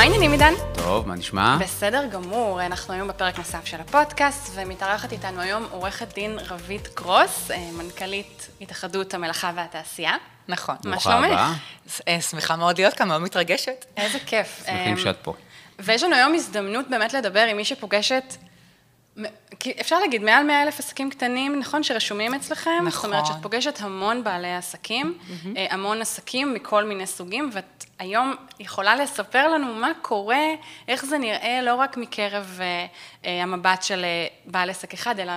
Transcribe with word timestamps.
מה 0.00 0.04
העניינים 0.04 0.32
עידן? 0.32 0.52
טוב, 0.74 1.08
מה 1.08 1.14
נשמע? 1.14 1.56
בסדר 1.60 2.06
גמור, 2.06 2.62
אנחנו 2.62 2.94
היום 2.94 3.08
בפרק 3.08 3.38
נוסף 3.38 3.66
של 3.66 3.80
הפודקאסט, 3.80 4.50
ומתארחת 4.54 5.12
איתנו 5.12 5.40
היום 5.40 5.66
עורכת 5.70 6.14
דין 6.14 6.38
רבית 6.48 6.88
גרוס, 6.94 7.50
אה, 7.50 7.70
מנכ"לית 7.72 8.48
התאחדות 8.60 9.14
המלאכה 9.14 9.52
והתעשייה. 9.54 10.12
נכון. 10.48 10.76
מה 10.84 11.00
שלומך? 11.00 11.40
אה, 12.08 12.20
שמחה 12.20 12.56
מאוד 12.56 12.78
להיות 12.78 12.94
כאן, 12.94 13.08
מאוד 13.08 13.22
מתרגשת. 13.22 13.84
איזה 13.96 14.18
כיף. 14.26 14.62
שמחים 14.66 14.96
אה, 14.96 15.02
שאת 15.02 15.16
פה. 15.22 15.34
ויש 15.78 16.02
לנו 16.02 16.14
היום 16.14 16.34
הזדמנות 16.34 16.90
באמת 16.90 17.12
לדבר 17.12 17.40
עם 17.40 17.56
מי 17.56 17.64
שפוגשת, 17.64 18.36
אפשר 19.80 19.98
להגיד, 19.98 20.22
מעל 20.22 20.46
100 20.46 20.62
אלף 20.62 20.78
עסקים 20.78 21.10
קטנים, 21.10 21.58
נכון, 21.58 21.82
שרשומים 21.82 22.34
אצלכם? 22.34 22.70
זאת 22.78 22.86
נכון. 22.88 23.12
אומרת 23.12 23.26
שאת 23.26 23.36
פוגשת 23.42 23.78
המון 23.80 24.24
בעלי 24.24 24.54
עסקים, 24.54 25.18
אה, 25.56 25.66
המון 25.70 26.00
עסקים 26.00 26.54
מכל 26.54 26.84
מיני 26.84 27.06
סוגים, 27.06 27.50
ואת 27.52 27.84
היום 27.98 28.34
יכולה 28.60 28.96
לספר 28.96 29.48
לנו 29.48 29.74
מה 29.74 29.90
קורה, 30.02 30.44
איך 30.88 31.04
זה 31.04 31.18
נראה, 31.18 31.60
לא 31.62 31.74
רק 31.74 31.96
מקרב 31.96 32.58
אה, 32.60 32.86
אה, 33.24 33.42
המבט 33.42 33.82
של 33.82 34.04
אה, 34.04 34.26
בעל 34.46 34.70
עסק 34.70 34.94
אחד, 34.94 35.20
אלא 35.20 35.32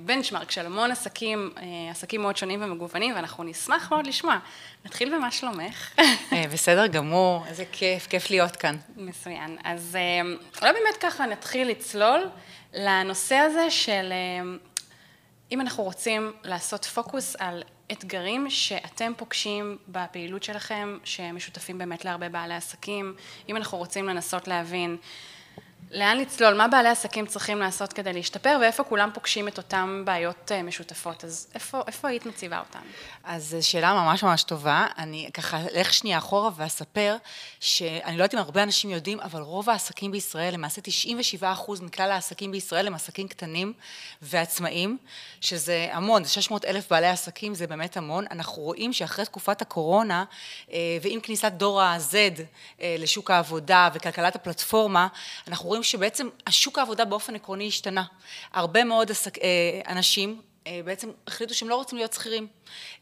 בנצ'מרק 0.00 0.50
של 0.50 0.66
המון 0.66 0.90
עסקים, 0.90 1.50
אה, 1.56 1.90
עסקים 1.90 2.22
מאוד 2.22 2.36
שונים 2.36 2.62
ומגוונים, 2.62 3.14
ואנחנו 3.14 3.44
נשמח 3.44 3.90
מאוד 3.92 4.06
לשמוע. 4.06 4.38
נתחיל 4.84 5.14
במה 5.14 5.30
שלומך. 5.30 5.90
אה, 6.32 6.44
בסדר 6.52 6.86
גמור, 6.86 7.44
איזה 7.48 7.64
כיף, 7.72 8.06
כיף 8.06 8.30
להיות 8.30 8.56
כאן. 8.56 8.76
מצוין. 8.96 9.56
אז 9.64 9.96
אה, 10.00 10.34
אולי 10.60 10.72
באמת 10.72 10.96
ככה 11.00 11.26
נתחיל 11.26 11.68
לצלול 11.68 12.28
לנושא 12.74 13.34
הזה 13.34 13.70
של 13.70 14.12
אה, 14.12 14.56
אם 15.52 15.60
אנחנו 15.60 15.84
רוצים 15.84 16.32
לעשות 16.44 16.84
פוקוס 16.84 17.36
על 17.38 17.62
אתגרים 17.92 18.50
שאתם 18.50 19.12
פוגשים 19.16 19.78
בפעילות 19.88 20.42
שלכם, 20.42 20.98
שמשותפים 21.04 21.78
באמת 21.78 22.04
להרבה 22.04 22.28
בעלי 22.28 22.54
עסקים, 22.54 23.14
אם 23.48 23.56
אנחנו 23.56 23.78
רוצים 23.78 24.08
לנסות 24.08 24.48
להבין 24.48 24.96
לאן 25.94 26.18
לצלול, 26.18 26.54
מה 26.54 26.68
בעלי 26.68 26.88
עסקים 26.88 27.26
צריכים 27.26 27.58
לעשות 27.58 27.92
כדי 27.92 28.12
להשתפר, 28.12 28.58
ואיפה 28.60 28.84
כולם 28.84 29.10
פוגשים 29.14 29.48
את 29.48 29.58
אותן 29.58 30.02
בעיות 30.04 30.52
אה, 30.52 30.62
משותפות. 30.62 31.24
אז 31.24 31.46
איפה, 31.54 31.82
איפה 31.86 32.08
היית 32.08 32.26
מציבה 32.26 32.58
אותן? 32.58 32.80
אז 33.24 33.44
זו 33.44 33.68
שאלה 33.68 33.94
ממש 33.94 34.24
ממש 34.24 34.42
טובה. 34.42 34.86
אני 34.98 35.30
ככה 35.34 35.58
אלך 35.74 35.92
שנייה 35.92 36.18
אחורה 36.18 36.50
ואספר 36.56 37.16
שאני 37.60 38.16
לא 38.16 38.22
יודעת 38.22 38.34
אם 38.34 38.38
הרבה 38.38 38.62
אנשים 38.62 38.90
יודעים, 38.90 39.20
אבל 39.20 39.40
רוב 39.40 39.70
העסקים 39.70 40.10
בישראל, 40.10 40.54
למעשה 40.54 40.80
97% 41.42 41.82
מכלל 41.82 42.10
העסקים 42.10 42.52
בישראל 42.52 42.86
הם 42.86 42.94
עסקים 42.94 43.28
קטנים 43.28 43.72
ועצמאים, 44.22 44.98
שזה 45.40 45.88
המון, 45.92 46.24
זה 46.24 46.30
600 46.30 46.64
אלף 46.64 46.90
בעלי 46.90 47.06
עסקים, 47.06 47.54
זה 47.54 47.66
באמת 47.66 47.96
המון. 47.96 48.24
אנחנו 48.30 48.62
רואים 48.62 48.92
שאחרי 48.92 49.24
תקופת 49.24 49.62
הקורונה, 49.62 50.24
אה, 50.72 50.78
ועם 51.02 51.20
כניסת 51.20 51.52
דור 51.52 51.82
ה-Z 51.82 52.14
אה, 52.80 52.96
לשוק 52.98 53.30
העבודה 53.30 53.88
וכלכלת 53.94 54.34
הפלטפורמה, 54.34 55.08
אנחנו 55.48 55.68
רואים 55.68 55.83
שבעצם 55.84 56.28
השוק 56.46 56.78
העבודה 56.78 57.04
באופן 57.04 57.34
עקרוני 57.34 57.68
השתנה. 57.68 58.04
הרבה 58.52 58.84
מאוד 58.84 59.10
עסק, 59.10 59.38
אה, 59.38 59.80
אנשים 59.88 60.40
אה, 60.66 60.80
בעצם 60.84 61.10
החליטו 61.26 61.54
שהם 61.54 61.68
לא 61.68 61.76
רוצים 61.76 61.98
להיות 61.98 62.12
שכירים. 62.12 62.46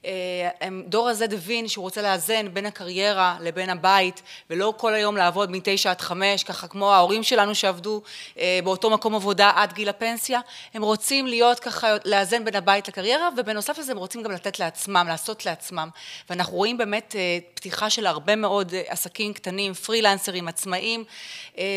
אה, 0.04 0.48
דור 0.86 1.08
הזה 1.08 1.26
הבין 1.52 1.68
שהוא 1.68 1.82
רוצה 1.82 2.02
לאזן 2.02 2.54
בין 2.54 2.66
הקריירה 2.66 3.36
לבין 3.40 3.70
הבית, 3.70 4.22
ולא 4.50 4.74
כל 4.76 4.94
היום 4.94 5.16
לעבוד 5.16 5.50
מתשע 5.50 5.90
עד 5.90 6.00
חמש, 6.00 6.44
ככה 6.44 6.68
כמו 6.68 6.92
ההורים 6.92 7.22
שלנו 7.22 7.54
שעבדו 7.54 8.02
אה, 8.38 8.58
באותו 8.64 8.90
מקום 8.90 9.14
עבודה 9.14 9.52
עד 9.54 9.72
גיל 9.72 9.88
הפנסיה. 9.88 10.40
הם 10.74 10.82
רוצים 10.82 11.26
להיות 11.26 11.60
ככה, 11.60 11.96
לאזן 12.04 12.44
בין 12.44 12.56
הבית 12.56 12.88
לקריירה, 12.88 13.28
ובנוסף 13.36 13.78
לזה 13.78 13.92
הם 13.92 13.98
רוצים 13.98 14.22
גם 14.22 14.30
לתת 14.30 14.58
לעצמם, 14.58 15.04
לעשות 15.08 15.46
לעצמם. 15.46 15.88
ואנחנו 16.30 16.56
רואים 16.56 16.78
באמת 16.78 17.16
אה, 17.18 17.38
פתיחה 17.54 17.90
של 17.90 18.06
הרבה 18.06 18.36
מאוד 18.36 18.72
עסקים 18.86 19.32
קטנים, 19.32 19.74
פרילנסרים, 19.74 20.48
עצמאים, 20.48 21.04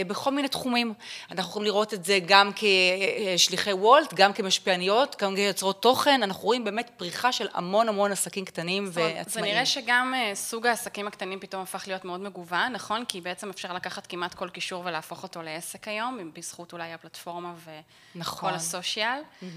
בכל 0.08 0.31
מיני 0.31 0.47
תחומים. 0.47 0.94
אנחנו 1.31 1.50
יכולים 1.50 1.66
לראות 1.66 1.94
את 1.94 2.06
זה 2.06 2.19
גם 2.25 2.51
כשליחי 2.56 3.74
וולט, 3.74 4.13
גם 4.13 4.34
כמשפיעניות, 4.34 5.16
גם 5.22 5.35
כיוצרות 5.35 5.81
תוכן. 5.81 6.24
אנחנו 6.24 6.44
רואים 6.44 6.63
באמת 6.63 6.91
פריחה 6.97 7.31
של 7.31 7.47
המון 7.53 7.75
המון 7.81 8.12
עסקים 8.12 8.46
קטנים 8.46 8.90
ועצמאים. 8.91 9.25
זה 9.25 9.41
נראה 9.41 9.66
שגם 9.66 10.13
אה, 10.16 10.36
סוג 10.36 10.68
העסקים 10.68 11.08
הקטנים 11.08 11.40
פתאום 11.40 11.62
הפך 11.62 11.84
להיות 11.88 12.06
מאוד 12.06 12.22
מגוון, 12.22 12.72
נכון? 12.72 13.06
כי 13.06 13.22
בעצם 13.22 13.50
אפשר 13.50 13.74
לקחת 13.74 14.08
כמעט 14.08 14.34
כל 14.34 14.50
קישור 14.50 14.84
ולהפוך 14.86 15.24
אותו 15.24 15.41
לעסק 15.41 15.88
היום, 15.88 16.31
בזכות 16.34 16.74
אולי 16.74 16.94
הפלטפורמה 16.94 17.53
וכל 17.58 17.72
נכון. 18.16 18.53
הסושיאל. 18.53 19.19
אה, 19.44 19.47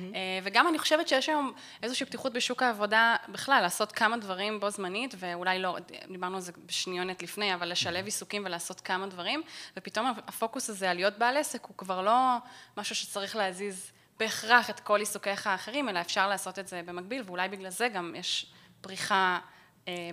וגם 0.43 0.69
אני 0.69 0.79
חושבת 0.79 1.09
שיש 1.09 1.29
היום 1.29 1.53
איזושהי 1.83 2.07
פתיחות 2.07 2.33
בשוק 2.33 2.63
העבודה 2.63 3.17
בכלל, 3.29 3.61
לעשות 3.63 3.93
כמה 3.93 4.17
דברים 4.17 4.61
בו 4.61 4.71
זמנית, 4.71 5.15
ואולי 5.19 5.59
לא, 5.59 5.77
דיברנו 6.13 6.35
על 6.35 6.41
זה 6.41 6.53
בשניונת 6.67 7.23
לפני, 7.23 7.55
אבל 7.55 7.69
לשלב 7.69 8.05
עיסוקים 8.05 8.43
ולעשות 8.45 8.81
כמה 8.81 9.07
דברים, 9.07 9.43
ופתאום 9.77 10.13
הפוקוס 10.27 10.71
הזה 10.71 10.91
על 10.91 10.97
להיות 10.97 11.19
בעל 11.19 11.37
עסק 11.37 11.65
הוא 11.65 11.77
כבר 11.77 12.03
לא 12.03 12.37
משהו 12.77 12.95
שצריך 12.95 13.37
להזיז 13.37 13.93
בהכרח 14.19 14.71
את 14.71 14.81
כל 14.81 15.01
עיסוקיך 15.01 15.47
האחרים, 15.47 15.89
אלא 15.89 16.01
אפשר 16.01 16.29
לעשות 16.29 16.59
את 16.59 16.69
זה 16.69 16.83
במקביל, 16.85 17.23
ואולי 17.27 17.49
בגלל 17.49 17.71
זה 17.71 17.89
גם 17.89 18.15
יש 18.17 18.47
פריחה 18.81 19.39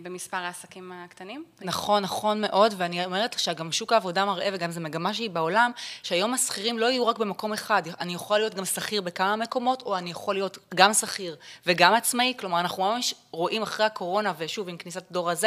במספר 0.02 0.38
העסקים 0.38 0.91
הקטנים. 0.96 1.46
נכון, 1.62 2.03
נכון 2.03 2.41
מאוד, 2.41 2.74
ואני 2.78 3.06
אומרת 3.06 3.40
שגם 3.40 3.72
שוק 3.72 3.94
העבודה 3.94 4.25
מראה, 4.25 4.50
וגם 4.53 4.72
זו 4.72 4.81
מגמה 4.81 5.13
שהיא 5.13 5.30
בעולם, 5.30 5.72
שהיום 6.03 6.34
השכירים 6.34 6.80
לא 6.80 6.86
יהיו 6.86 7.08
רק 7.08 7.18
במקום 7.18 7.53
אחד, 7.53 7.81
אני 8.00 8.13
יכול 8.13 8.38
להיות 8.40 8.56
גם 8.56 8.66
שכיר 8.66 9.02
בכמה 9.02 9.36
מקומות, 9.36 9.81
או 9.81 9.97
אני 9.97 10.12
יכול 10.12 10.36
להיות 10.36 10.58
גם 10.75 10.94
שכיר 10.94 11.36
וגם 11.66 11.94
עצמאי, 11.94 12.34
כלומר 12.40 12.59
אנחנו 12.59 12.84
ממש 12.84 13.13
רואים 13.31 13.62
אחרי 13.62 13.86
הקורונה, 13.86 14.34
ושוב 14.38 14.69
עם 14.69 14.78
כניסת 14.78 15.03
דור 15.12 15.30
ה-Z, 15.30 15.46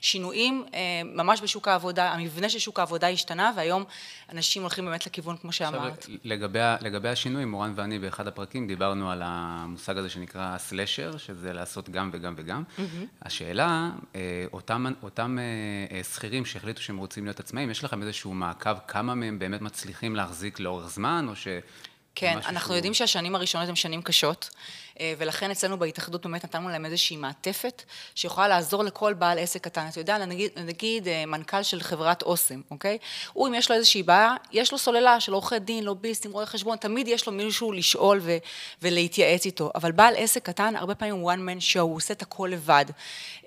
שינויים 0.00 0.64
אה, 0.74 0.78
ממש 1.04 1.40
בשוק 1.40 1.68
העבודה, 1.68 2.12
המבנה 2.12 2.48
של 2.48 2.58
שוק 2.58 2.78
העבודה 2.78 3.08
השתנה, 3.08 3.52
והיום 3.56 3.84
אנשים 4.32 4.62
הולכים 4.62 4.84
באמת 4.84 5.06
לכיוון 5.06 5.36
כמו 5.36 5.48
עכשיו, 5.48 5.72
שאמרת. 5.72 6.06
לגבי, 6.24 6.60
ה- 6.60 6.76
לגבי 6.80 7.08
השינוי, 7.08 7.44
מורן 7.44 7.72
ואני 7.76 7.98
באחד 7.98 8.26
הפרקים 8.26 8.66
דיברנו 8.66 9.10
על 9.10 9.22
המושג 9.24 9.98
הזה 9.98 10.08
שנקרא 10.10 10.58
סלשר, 10.58 11.16
שזה 11.16 11.52
לעשות 11.52 11.88
גם 11.88 12.10
וגם 12.12 12.34
וגם. 12.36 12.62
השאלה, 13.22 13.69
אה, 14.16 14.20
אותם, 14.52 14.86
אותם 15.02 15.38
אה, 15.38 15.96
אה, 15.96 16.04
שכירים 16.04 16.44
שהחליטו 16.44 16.82
שהם 16.82 16.96
רוצים 16.96 17.24
להיות 17.24 17.40
עצמאים, 17.40 17.70
יש 17.70 17.84
לכם 17.84 18.02
איזשהו 18.02 18.34
מעקב 18.34 18.74
כמה 18.88 19.14
מהם 19.14 19.38
באמת 19.38 19.60
מצליחים 19.62 20.16
להחזיק 20.16 20.60
לאורך 20.60 20.88
זמן, 20.88 21.26
או 21.28 21.36
ש... 21.36 21.48
כן, 22.14 22.38
אנחנו 22.46 22.60
שהוא- 22.60 22.76
יודעים 22.76 22.94
שהשנים 22.94 23.34
הראשונות 23.34 23.68
הן 23.68 23.74
שנים 23.76 24.02
קשות, 24.02 24.50
ולכן 25.18 25.50
אצלנו 25.50 25.78
בהתאחדות 25.78 26.26
באמת 26.26 26.44
נתנו 26.44 26.68
להם 26.68 26.84
איזושהי 26.84 27.16
מעטפת 27.16 27.82
שיכולה 28.14 28.48
לעזור 28.48 28.84
לכל 28.84 29.14
בעל 29.14 29.38
עסק 29.38 29.64
קטן. 29.64 29.86
אתה 29.88 30.00
יודע, 30.00 30.18
נגיד, 30.18 30.50
נגיד 30.56 31.08
אה, 31.08 31.26
מנכ"ל 31.26 31.62
של 31.62 31.80
חברת 31.80 32.22
אוסם, 32.22 32.60
אוקיי? 32.70 32.98
הוא, 33.32 33.48
אם 33.48 33.54
יש 33.54 33.70
לו 33.70 33.76
איזושהי 33.76 34.02
בעיה, 34.02 34.34
יש 34.52 34.72
לו 34.72 34.78
סוללה 34.78 35.20
של 35.20 35.32
עורכי 35.32 35.58
דין, 35.58 35.84
לוביסטים, 35.84 36.32
רואי 36.32 36.46
חשבון, 36.46 36.76
תמיד 36.76 37.08
יש 37.08 37.26
לו 37.26 37.32
מישהו 37.32 37.72
לשאול 37.72 38.20
ו- 38.22 38.36
ולהתייעץ 38.82 39.46
איתו. 39.46 39.70
אבל 39.74 39.92
בעל 39.92 40.14
עסק 40.16 40.42
קטן, 40.42 40.76
הרבה 40.76 40.94
פעמים 40.94 41.14
הוא 41.14 41.32
one 41.32 41.36
man 41.36 41.74
show, 41.74 41.80
הוא 41.80 41.96
עושה 41.96 42.14
את 42.14 42.22
הכל 42.22 42.48
לבד. 42.52 42.84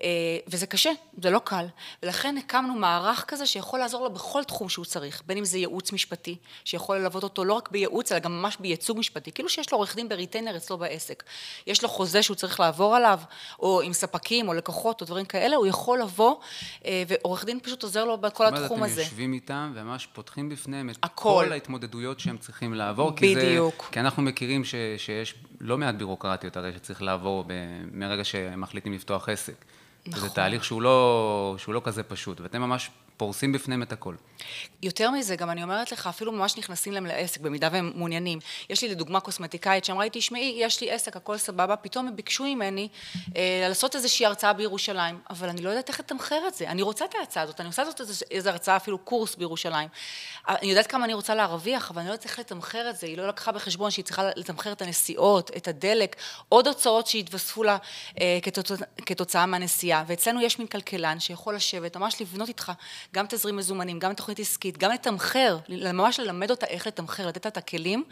אה, 0.02 0.08
וזה 0.46 0.66
קשה, 0.66 0.90
זה 1.22 1.30
לא 1.30 1.38
קל. 1.38 1.66
ולכן 2.02 2.36
הקמנו 2.36 2.74
מערך 2.74 3.24
כזה 3.28 3.46
שיכול 3.46 3.80
לעזור 3.80 4.04
לו 4.04 4.10
בכל 4.10 4.44
תחום 4.44 4.68
שהוא 4.68 4.84
צריך, 4.84 5.22
בין 5.26 5.38
אם 5.38 5.44
זה 5.44 5.58
ייעוץ 5.58 5.92
משפטי, 5.92 6.36
שיכול 6.64 6.96
ללוות 6.96 7.22
אותו 7.22 7.44
לא 7.44 7.52
רק 7.52 7.68
בייעוץ, 7.70 8.12
אלא 8.12 8.20
גם 8.20 8.32
ממש 8.32 8.56
בייצוג 8.60 8.98
משפטי. 8.98 9.32
כאילו 9.32 9.48
שיש 9.48 9.72
לו 9.72 9.78
עורך 9.78 9.96
דין 9.96 10.08
בריטיינר 10.08 10.56
אצלו 10.56 10.78
בעסק. 10.78 11.22
יש 11.66 11.82
לו 11.82 11.88
חוזה 11.88 12.22
שהוא 12.22 12.34
צריך 12.34 12.60
לעבור 12.60 12.96
עליו, 12.96 13.20
או 13.60 13.80
עם 13.80 13.92
ספקים, 13.92 14.48
או 14.48 14.54
לקוחות, 14.54 15.00
או 15.00 15.06
דברים 15.06 15.24
כאלה, 15.24 15.56
הוא 15.56 15.66
יכול 15.66 16.00
לבוא, 16.00 16.36
אה, 16.84 17.02
ועורך 17.08 17.44
דין 17.44 17.60
פשוט 17.60 17.82
עוזר 17.82 18.04
לו 18.04 18.18
בכל 18.18 18.44
זאת 18.44 18.52
אומרת, 18.52 18.62
התחום 18.62 18.84
אתם 18.84 18.92
הזה. 18.92 19.02
יושבים 19.02 19.32
איתם 19.32 19.72
וממש 19.74 20.06
פותחים 20.12 20.48
בפניהם 20.48 20.90
את 20.90 20.96
הכל. 21.02 21.42
כל 21.44 21.52
ההתמודדויות 21.52 22.20
שהם 22.20 22.38
צריכים 22.38 22.74
לעבור. 22.74 23.16
כי 23.16 23.36
בדיוק. 23.36 23.82
זה, 23.86 23.92
כי 23.92 24.00
אנחנו 24.00 24.22
מכירים 24.22 24.64
ש, 24.64 24.74
שיש 24.96 25.34
לא 25.60 25.78
מעט 25.78 25.94
בירוקרטיות 25.94 26.56
הרי 26.56 26.72
שצריך 26.76 27.02
לעבור 27.02 27.44
ב, 27.46 27.52
מרגע 27.92 28.24
שמחליטים 28.24 28.92
לפתוח 28.92 29.28
עסק. 29.28 29.64
נכון. 30.06 30.28
זה 30.28 30.34
תהליך 30.34 30.64
שהוא 30.64 30.82
לא, 30.82 31.54
שהוא 31.58 31.74
לא 31.74 31.80
כזה 31.84 32.02
פשוט, 32.02 32.40
ואתם 32.40 32.60
ממש 32.60 32.90
פורסים 33.16 33.52
בפניהם 33.52 33.82
את 33.82 33.92
הכל. 33.92 34.14
יותר 34.82 35.10
מזה, 35.10 35.36
גם 35.36 35.50
אני 35.50 35.62
אומרת 35.62 35.92
לך, 35.92 36.06
אפילו 36.06 36.32
ממש 36.32 36.56
נכנסים 36.58 36.92
להם 36.92 37.06
לעסק, 37.06 37.40
במידה 37.40 37.68
והם 37.72 37.92
מעוניינים. 37.94 38.38
יש 38.70 38.82
לי 38.82 38.88
לדוגמה 38.88 39.20
קוסמטיקאית 39.20 39.84
שאמרה 39.84 40.04
לי, 40.04 40.10
תשמעי, 40.12 40.56
יש 40.58 40.80
לי 40.80 40.90
עסק, 40.90 41.16
הכל 41.16 41.38
סבבה, 41.38 41.76
פתאום 41.76 42.08
הם 42.08 42.16
ביקשו 42.16 42.44
ממני 42.44 42.88
אה, 43.36 43.66
לעשות 43.68 43.94
איזושהי 43.94 44.26
הרצאה 44.26 44.52
בירושלים, 44.52 45.18
אבל 45.30 45.48
אני 45.48 45.62
לא 45.62 45.68
יודעת 45.68 45.88
איך 45.88 46.00
לתמחר 46.00 46.48
את 46.48 46.54
זה. 46.54 46.68
אני 46.68 46.82
רוצה 46.82 47.04
את 47.04 47.14
ההרצאה 47.14 47.42
הזאת, 47.42 47.60
אני 47.60 47.66
רוצה 47.66 47.84
לעשות 47.84 48.00
איזו, 48.30 48.50
הרצאה, 48.50 48.76
אפילו 48.76 48.98
קורס 48.98 49.34
בירושלים. 49.34 49.88
אה, 50.48 50.54
אני 50.62 50.70
יודעת 50.70 50.86
כמה 50.86 51.04
אני 51.04 51.14
רוצה 51.14 51.34
להרוויח, 51.34 51.90
אבל 51.90 52.00
אני 52.00 52.08
לא 52.08 52.12
יודעת 52.12 52.26
איך 52.26 52.38
לתמחר 52.38 52.90
את 52.90 52.96
זה. 52.96 53.06
היא 53.06 53.18
לא 53.18 53.28
לקחה 53.28 53.52
בחשבון 53.52 53.90
שהיא 53.90 54.04
צריכה 54.04 54.30
לתמחר 54.36 54.72
את 54.72 54.82
הנסיעות, 54.82 55.50
את 55.56 55.68
הדלק, 55.68 56.16
עוד 56.48 56.66
הוצאות 56.66 57.06
שהתווספו 57.06 57.62
לה 57.62 57.76
אה, 58.20 58.38
כתוצא, 58.42 58.74
כתוצאה 59.06 59.46
מהנסיעה. 59.46 60.04
ואצלנו 60.06 60.40
יש 60.40 60.58
מין 60.58 60.68
כלכלן 60.68 61.20
שיכול 61.20 61.54
לשבת, 61.54 61.96
ממש 61.96 62.20
לבנות 62.20 62.48
איתך 62.48 62.72
גם 63.14 63.26
תזרים 63.28 63.56
מזומנים, 63.56 63.98
גם 63.98 64.14
תוכנית 64.14 64.40
עסקית, 64.40 64.78
גם 64.78 64.90
לתמחר, 64.90 65.58
ממש 65.68 66.20
ללמד 66.20 66.50
אותה 66.50 66.66
איך 66.66 66.86
לתמחר, 66.86 67.26
לתת 67.26 67.44
לה 67.44 67.48
את 67.48 67.56
הכלים, 67.56 68.04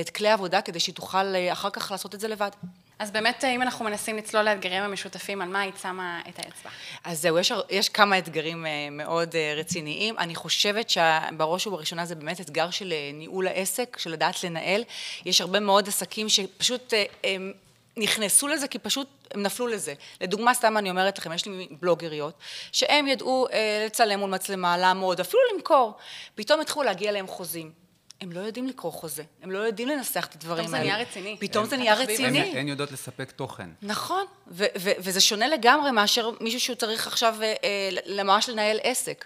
את 0.00 0.10
כלי 0.10 0.28
העבודה, 0.28 0.60
כדי 0.60 0.80
שהיא 0.80 0.94
תוכל 0.94 1.34
אה, 1.34 1.52
אחר 1.52 1.70
כך 1.70 1.90
לעשות 1.90 2.14
את 2.14 2.20
זה 2.20 2.28
לבד. 2.28 2.50
אז 2.98 3.10
באמת, 3.10 3.44
אם 3.44 3.62
אנחנו 3.62 3.84
מנסים 3.84 4.16
לצלול 4.16 4.44
לאתגרים 4.44 4.82
המשותפים, 4.82 5.42
על 5.42 5.48
מה 5.48 5.60
היית 5.60 5.78
שמה 5.82 6.20
את 6.28 6.38
האצבע? 6.38 6.70
אז 7.04 7.20
זהו, 7.20 7.38
יש, 7.38 7.52
יש 7.70 7.88
כמה 7.88 8.18
אתגרים 8.18 8.66
מאוד 8.92 9.34
רציניים. 9.56 10.18
אני 10.18 10.34
חושבת 10.34 10.90
שבראש 10.90 11.66
ובראשונה 11.66 12.06
זה 12.06 12.14
באמת 12.14 12.40
אתגר 12.40 12.70
של 12.70 12.94
ניהול 13.14 13.46
העסק, 13.46 13.96
של 13.98 14.10
לדעת 14.10 14.44
לנהל. 14.44 14.84
יש 15.26 15.40
הרבה 15.40 15.60
מאוד 15.60 15.88
עסקים 15.88 16.28
שפשוט 16.28 16.94
הם 17.24 17.52
נכנסו 17.96 18.48
לזה 18.48 18.68
כי 18.68 18.78
פשוט 18.78 19.08
הם 19.30 19.42
נפלו 19.42 19.66
לזה. 19.66 19.94
לדוגמה, 20.20 20.54
סתם 20.54 20.78
אני 20.78 20.90
אומרת 20.90 21.18
לכם, 21.18 21.32
יש 21.32 21.46
לי 21.46 21.68
בלוגריות, 21.80 22.34
שהם 22.72 23.06
ידעו 23.06 23.46
לצלם 23.86 24.18
מול 24.18 24.30
מצלמה, 24.30 24.78
לעמוד, 24.78 25.20
אפילו 25.20 25.42
למכור. 25.54 25.94
פתאום 26.34 26.60
התחילו 26.60 26.82
להגיע 26.82 27.12
להם 27.12 27.26
חוזים. 27.26 27.81
הם 28.22 28.32
לא 28.32 28.40
יודעים 28.40 28.66
לקרוא 28.66 28.92
חוזה, 28.92 29.22
הם 29.42 29.50
לא 29.50 29.58
יודעים 29.58 29.88
לנסח 29.88 30.26
את 30.26 30.34
הדברים 30.34 30.74
האלה. 30.74 30.84
פתאום 30.84 30.96
זה 30.96 30.96
נהיה 30.96 30.96
רציני. 30.96 31.36
פתאום 31.40 31.66
זה 31.66 31.76
נהיה 31.76 31.94
רציני. 31.94 32.58
הן 32.58 32.68
יודעות 32.68 32.92
לספק 32.92 33.30
תוכן. 33.30 33.70
נכון, 33.82 34.24
וזה 34.48 35.20
שונה 35.20 35.48
לגמרי 35.48 35.90
מאשר 35.90 36.30
מישהו 36.40 36.60
שהוא 36.60 36.76
צריך 36.76 37.06
עכשיו 37.06 37.36
ממש 38.24 38.48
לנהל 38.48 38.78
עסק. 38.82 39.24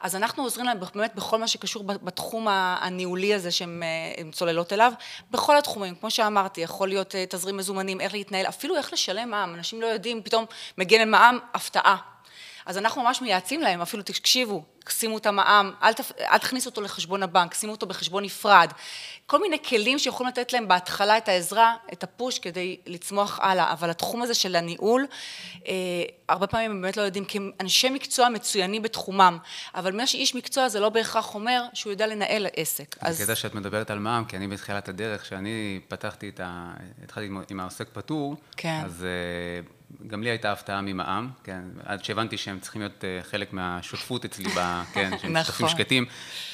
אז 0.00 0.16
אנחנו 0.16 0.42
עוזרים 0.42 0.66
להם 0.66 0.78
באמת 0.94 1.14
בכל 1.14 1.38
מה 1.38 1.48
שקשור 1.48 1.82
בתחום 1.84 2.46
הניהולי 2.50 3.34
הזה 3.34 3.50
שהן 3.50 3.82
צוללות 4.32 4.72
אליו, 4.72 4.92
בכל 5.30 5.58
התחומים, 5.58 5.94
כמו 5.94 6.10
שאמרתי, 6.10 6.60
יכול 6.60 6.88
להיות 6.88 7.14
תזרים 7.28 7.56
מזומנים, 7.56 8.00
איך 8.00 8.14
להתנהל, 8.14 8.46
אפילו 8.46 8.76
איך 8.76 8.92
לשלם 8.92 9.30
מע"מ, 9.30 9.54
אנשים 9.54 9.80
לא 9.80 9.86
יודעים, 9.86 10.22
פתאום 10.22 10.44
מגיע 10.78 10.98
להם 10.98 11.10
מע"מ, 11.10 11.38
הפתעה. 11.54 11.96
אז 12.68 12.78
אנחנו 12.78 13.02
ממש 13.02 13.22
מייעצים 13.22 13.60
להם, 13.60 13.80
אפילו 13.80 14.02
תקשיבו, 14.02 14.64
שימו 14.88 15.18
את 15.18 15.26
המע"מ, 15.26 15.72
אל, 15.82 15.92
תפ... 15.92 16.12
אל 16.20 16.38
תכניסו 16.38 16.70
אותו 16.70 16.80
לחשבון 16.80 17.22
הבנק, 17.22 17.54
שימו 17.54 17.72
אותו 17.72 17.86
בחשבון 17.86 18.24
נפרד. 18.24 18.72
כל 19.26 19.40
מיני 19.40 19.62
כלים 19.62 19.98
שיכולים 19.98 20.32
לתת 20.32 20.52
להם 20.52 20.68
בהתחלה 20.68 21.18
את 21.18 21.28
העזרה, 21.28 21.74
את 21.92 22.02
הפוש 22.02 22.38
כדי 22.38 22.76
לצמוח 22.86 23.40
הלאה, 23.42 23.72
אבל 23.72 23.90
התחום 23.90 24.22
הזה 24.22 24.34
של 24.34 24.56
הניהול, 24.56 25.06
אה, 25.68 25.72
הרבה 26.28 26.46
פעמים 26.46 26.70
הם 26.70 26.82
באמת 26.82 26.96
לא 26.96 27.02
יודעים, 27.02 27.24
כי 27.24 27.38
הם 27.38 27.50
אנשי 27.60 27.90
מקצוע 27.90 28.28
מצוינים 28.28 28.82
בתחומם, 28.82 29.38
אבל 29.74 29.96
מה 29.96 30.06
שאיש 30.06 30.34
מקצוע 30.34 30.68
זה 30.68 30.80
לא 30.80 30.88
בהכרח 30.88 31.34
אומר 31.34 31.62
שהוא 31.74 31.90
יודע 31.90 32.06
לנהל 32.06 32.46
עסק. 32.56 32.96
אז... 33.00 33.22
קטע 33.22 33.34
שאת 33.34 33.54
מדברת 33.54 33.90
על 33.90 33.98
מע"מ, 33.98 34.24
כי 34.24 34.36
אני 34.36 34.48
בתחילת 34.48 34.88
הדרך, 34.88 35.22
כשאני 35.22 35.80
פתחתי 35.88 36.28
את 36.28 36.40
ה... 36.40 36.74
התחלתי 37.04 37.28
עם 37.50 37.60
העוסק 37.60 37.88
פטור, 37.92 38.36
כן. 38.56 38.80
אז... 38.84 39.04
אה, 39.04 39.77
גם 40.06 40.22
לי 40.22 40.30
הייתה 40.30 40.52
הפתעה 40.52 40.80
ממע"מ, 40.80 41.30
כן, 41.44 41.62
עד 41.84 42.04
שהבנתי 42.04 42.36
שהם 42.36 42.60
צריכים 42.60 42.82
להיות 42.82 43.04
אה, 43.04 43.20
חלק 43.22 43.52
מהשותפות 43.52 44.24
אצלי, 44.24 44.48
ב, 44.48 44.58
כן, 44.94 45.10
שהם 45.18 45.32
נכון. 45.32 45.44
שותפים 45.44 45.68
שקטים, 45.68 46.06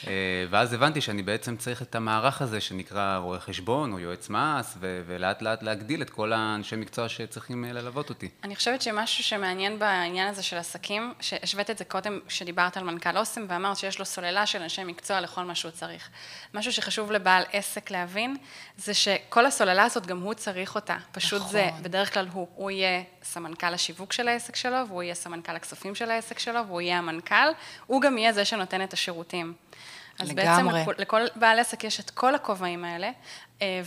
אה, 0.06 0.12
ואז 0.50 0.72
הבנתי 0.72 1.00
שאני 1.00 1.22
בעצם 1.22 1.56
צריך 1.56 1.82
את 1.82 1.94
המערך 1.94 2.42
הזה 2.42 2.60
שנקרא 2.60 3.16
רואה 3.16 3.40
חשבון 3.40 3.92
או 3.92 3.98
יועץ 3.98 4.30
מס, 4.30 4.76
ו- 4.80 5.02
ולאט 5.06 5.42
לאט 5.42 5.62
להגדיל 5.62 6.02
את 6.02 6.10
כל 6.10 6.32
האנשי 6.32 6.76
מקצוע 6.76 7.08
שצריכים 7.08 7.64
אה, 7.64 7.72
ללוות 7.72 8.08
אותי. 8.08 8.28
אני 8.44 8.56
חושבת 8.56 8.82
שמשהו 8.82 9.24
שמעניין 9.24 9.78
בעניין 9.78 10.28
הזה 10.28 10.42
של 10.42 10.56
עסקים, 10.56 11.14
שהשווית 11.20 11.70
את 11.70 11.78
זה 11.78 11.84
קודם, 11.84 12.20
שדיברת 12.28 12.76
על 12.76 12.84
מנכ"ל 12.84 13.18
אוסם, 13.18 13.46
ואמרת 13.48 13.76
שיש 13.76 13.98
לו 13.98 14.04
סוללה 14.04 14.46
של 14.46 14.62
אנשי 14.62 14.84
מקצוע 14.84 15.20
לכל 15.20 15.44
מה 15.44 15.54
שהוא 15.54 15.70
צריך. 15.70 16.08
משהו 16.54 16.72
שחשוב 16.72 17.12
לבעל 17.12 17.42
עסק 17.52 17.90
להבין, 17.90 18.36
זה 18.76 18.94
שכל 18.94 19.46
הסוללה 19.46 19.84
הזאת, 19.84 20.06
גם 20.06 20.20
הוא 20.20 20.34
צריך 20.34 20.74
אותה. 20.74 20.96
פשוט 21.12 21.40
נכון. 21.40 21.52
זה, 21.52 21.70
בדרך 21.82 22.14
כלל 22.14 22.28
הוא, 22.32 22.48
הוא 22.54 22.70
יהיה 22.70 23.02
סמנכ"ל 23.24 23.74
השיווק 23.74 24.12
של 24.12 24.28
העסק 24.28 24.56
שלו, 24.56 24.88
והוא 24.88 25.02
יהיה 25.02 25.14
סמנכ"ל 25.14 25.56
הכספים 25.56 25.94
של 25.94 26.10
העסק 26.10 26.38
שלו, 26.38 26.66
והוא 26.66 26.80
יהיה 26.80 26.98
המנכ"ל, 26.98 27.48
הוא 27.86 28.00
גם 28.00 28.18
יהיה 28.18 28.32
זה 28.32 28.44
שנותן 28.44 28.82
את 28.82 28.92
השירותים. 28.92 29.54
אז 30.18 30.30
לגמרי. 30.30 30.72
בעצם 30.84 30.90
לכל 31.00 31.20
בעל 31.36 31.58
עסק 31.58 31.84
יש 31.84 32.00
את 32.00 32.10
כל 32.10 32.34
הכובעים 32.34 32.84
האלה, 32.84 33.10
אה, 33.62 33.80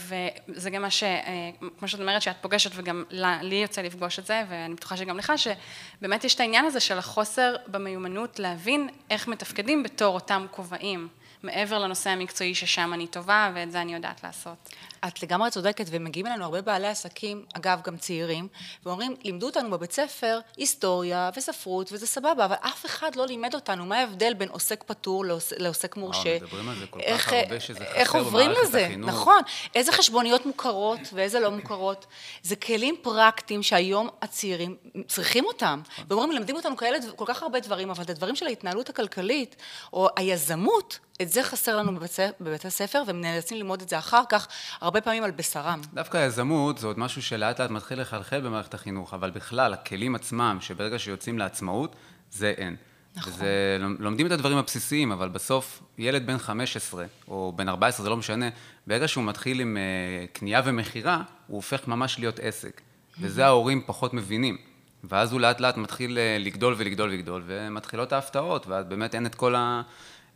וזה 0.48 0.70
גם 0.70 0.82
מה 0.82 0.90
ש... 0.90 1.04
אה, 1.04 1.50
כמו 1.80 1.88
שאת 1.88 2.00
אומרת, 2.00 2.22
שאת 2.22 2.36
פוגשת, 2.42 2.72
וגם 2.74 3.04
לי 3.42 3.56
יוצא 3.56 3.82
לפגוש 3.82 4.20
את 4.20 4.26
זה, 4.26 4.44
ואני 4.50 4.74
בטוחה 4.74 4.98
שגם 4.98 5.18
לך, 5.18 5.34
שבאמת 5.38 6.24
יש 6.24 6.36
את 6.36 6.40
העניין 6.40 6.66
הזה 6.66 6.80
של 6.80 6.98
החוסר 6.98 7.56
במיומנות 7.68 8.40
להבין 8.40 8.90
איך 9.10 9.28
מתפקדים 9.28 9.84
בתור 9.84 10.16
אותם 10.16 10.46
כובעים. 10.52 11.08
מעבר 11.44 11.80
לנושא 11.80 12.10
המקצועי 12.10 12.56
ששם 12.56 12.94
אני 12.94 13.08
טובה, 13.08 13.52
ואת 13.56 13.72
זה 13.72 13.82
אני 13.82 13.94
יודעת 13.94 14.24
לעשות. 14.24 14.70
את 15.08 15.24
לגמרי 15.24 15.52
צודקת, 15.52 15.86
ומגיעים 15.90 16.28
אלינו 16.28 16.44
הרבה 16.46 16.62
בעלי 16.62 16.88
עסקים, 16.88 17.46
אגב, 17.54 17.82
גם 17.84 17.98
צעירים, 17.98 18.48
ואומרים, 18.86 19.16
לימדו 19.24 19.46
אותנו 19.46 19.72
בבית 19.72 19.92
ספר 19.92 20.40
היסטוריה 20.58 21.30
וספרות, 21.38 21.92
וזה 21.92 22.08
סבבה, 22.08 22.46
אבל 22.46 22.56
אף 22.62 22.86
אחד 22.86 23.16
לא 23.16 23.26
לימד 23.26 23.56
אותנו 23.56 23.86
מה 23.86 23.98
ההבדל 23.98 24.34
בין 24.34 24.50
עוסק 24.50 24.84
פטור 24.84 25.26
לעוסק, 25.26 25.56
לעוסק 25.60 25.98
מורשה. 25.98 26.20
וואו, 26.22 26.36
מדברים 26.42 26.70
על 26.70 26.76
זה 26.80 26.86
כל 26.88 27.00
כך 27.18 27.34
הרבה 27.34 27.60
שזה 27.60 27.80
חסר 27.80 27.94
איך 27.94 28.16
עוברים 28.16 28.50
במערכת 28.50 28.68
לזה, 28.68 28.86
החינוך. 28.86 29.10
נכון. 29.10 29.42
איזה 29.76 29.92
חשבוניות 29.92 30.46
מוכרות 30.46 31.00
ואיזה 31.14 31.40
לא 31.40 31.52
מוכרות. 31.52 32.06
זה 32.44 32.56
כלים 32.56 32.96
פרקטיים 33.02 33.64
שהיום 33.64 34.10
הצעירים 34.22 34.78
צריכים 35.08 35.46
אותם. 35.46 35.82
ואומרים, 36.10 36.30
מלמדים 36.30 36.56
אותנו 36.56 36.78
כאלה, 36.78 36.98
כל 37.16 37.26
כך 37.28 37.44
הרבה 37.44 37.60
דברים, 37.60 37.90
אבל 37.90 38.04
את 38.04 38.10
הדברים 38.10 38.36
של 38.36 38.48
ההתנהלות 38.48 38.90
הכלכלית, 38.90 39.56
או 39.94 40.10
היזמות, 40.16 41.00
את 41.22 41.30
זה 41.30 41.44
חסר 41.44 41.78
לנו 41.78 41.96
בבית, 41.96 42.12
בבית 42.42 42.66
הספר, 42.66 43.04
והם 43.08 43.22
נאלצים 43.22 43.58
ללמוד 43.58 43.82
את 43.82 43.90
זה 43.90 43.98
אחר 43.98 44.22
כך, 44.30 44.48
הרבה 44.82 44.97
פעמים 45.02 45.24
על 45.24 45.32
בשרם. 45.32 45.82
דווקא 45.94 46.18
היזמות 46.18 46.78
זה 46.78 46.88
עוד 46.88 47.00
משהו 47.00 47.22
שלאט 47.22 47.60
לאט 47.60 47.70
מתחיל 47.70 48.02
לחלחל 48.02 48.42
במערכת 48.42 48.74
החינוך, 48.74 49.14
אבל 49.14 49.30
בכלל, 49.30 49.74
הכלים 49.74 50.16
עצמם, 50.16 50.58
שברגע 50.62 51.00
שיוצאים 51.00 51.40
לעצמאות, 51.40 51.96
זה 52.32 52.54
אין. 52.58 52.76
נכון. 53.16 53.34
וזה, 53.34 53.78
לומדים 54.00 54.28
את 54.28 54.32
הדברים 54.32 54.58
הבסיסיים, 54.58 55.12
אבל 55.12 55.30
בסוף, 55.30 55.84
ילד 55.98 56.28
בן 56.28 56.38
15, 56.38 57.06
או 57.28 57.54
בן 57.56 57.70
14, 57.70 58.04
זה 58.04 58.10
לא 58.10 58.18
משנה, 58.18 58.50
ברגע 58.88 59.08
שהוא 59.08 59.24
מתחיל 59.24 59.60
עם 59.60 59.78
uh, 59.78 60.38
קנייה 60.38 60.62
ומכירה, 60.66 61.22
הוא 61.48 61.56
הופך 61.56 61.88
ממש 61.88 62.20
להיות 62.20 62.40
עסק. 62.40 62.82
וזה 63.20 63.46
ההורים 63.46 63.82
פחות 63.86 64.14
מבינים. 64.14 64.58
ואז 65.04 65.32
הוא 65.32 65.42
לאט 65.42 65.60
לאט 65.60 65.78
מתחיל 65.78 66.18
uh, 66.18 66.44
לגדול 66.44 66.76
ולגדול 66.78 67.10
ולגדול, 67.10 67.44
ומתחילות 67.46 68.14
ההפתעות, 68.14 68.68
ואז 68.68 68.86
באמת 68.86 69.16
אין 69.16 69.26
את 69.26 69.36
כל 69.36 69.56
ה... 69.56 69.82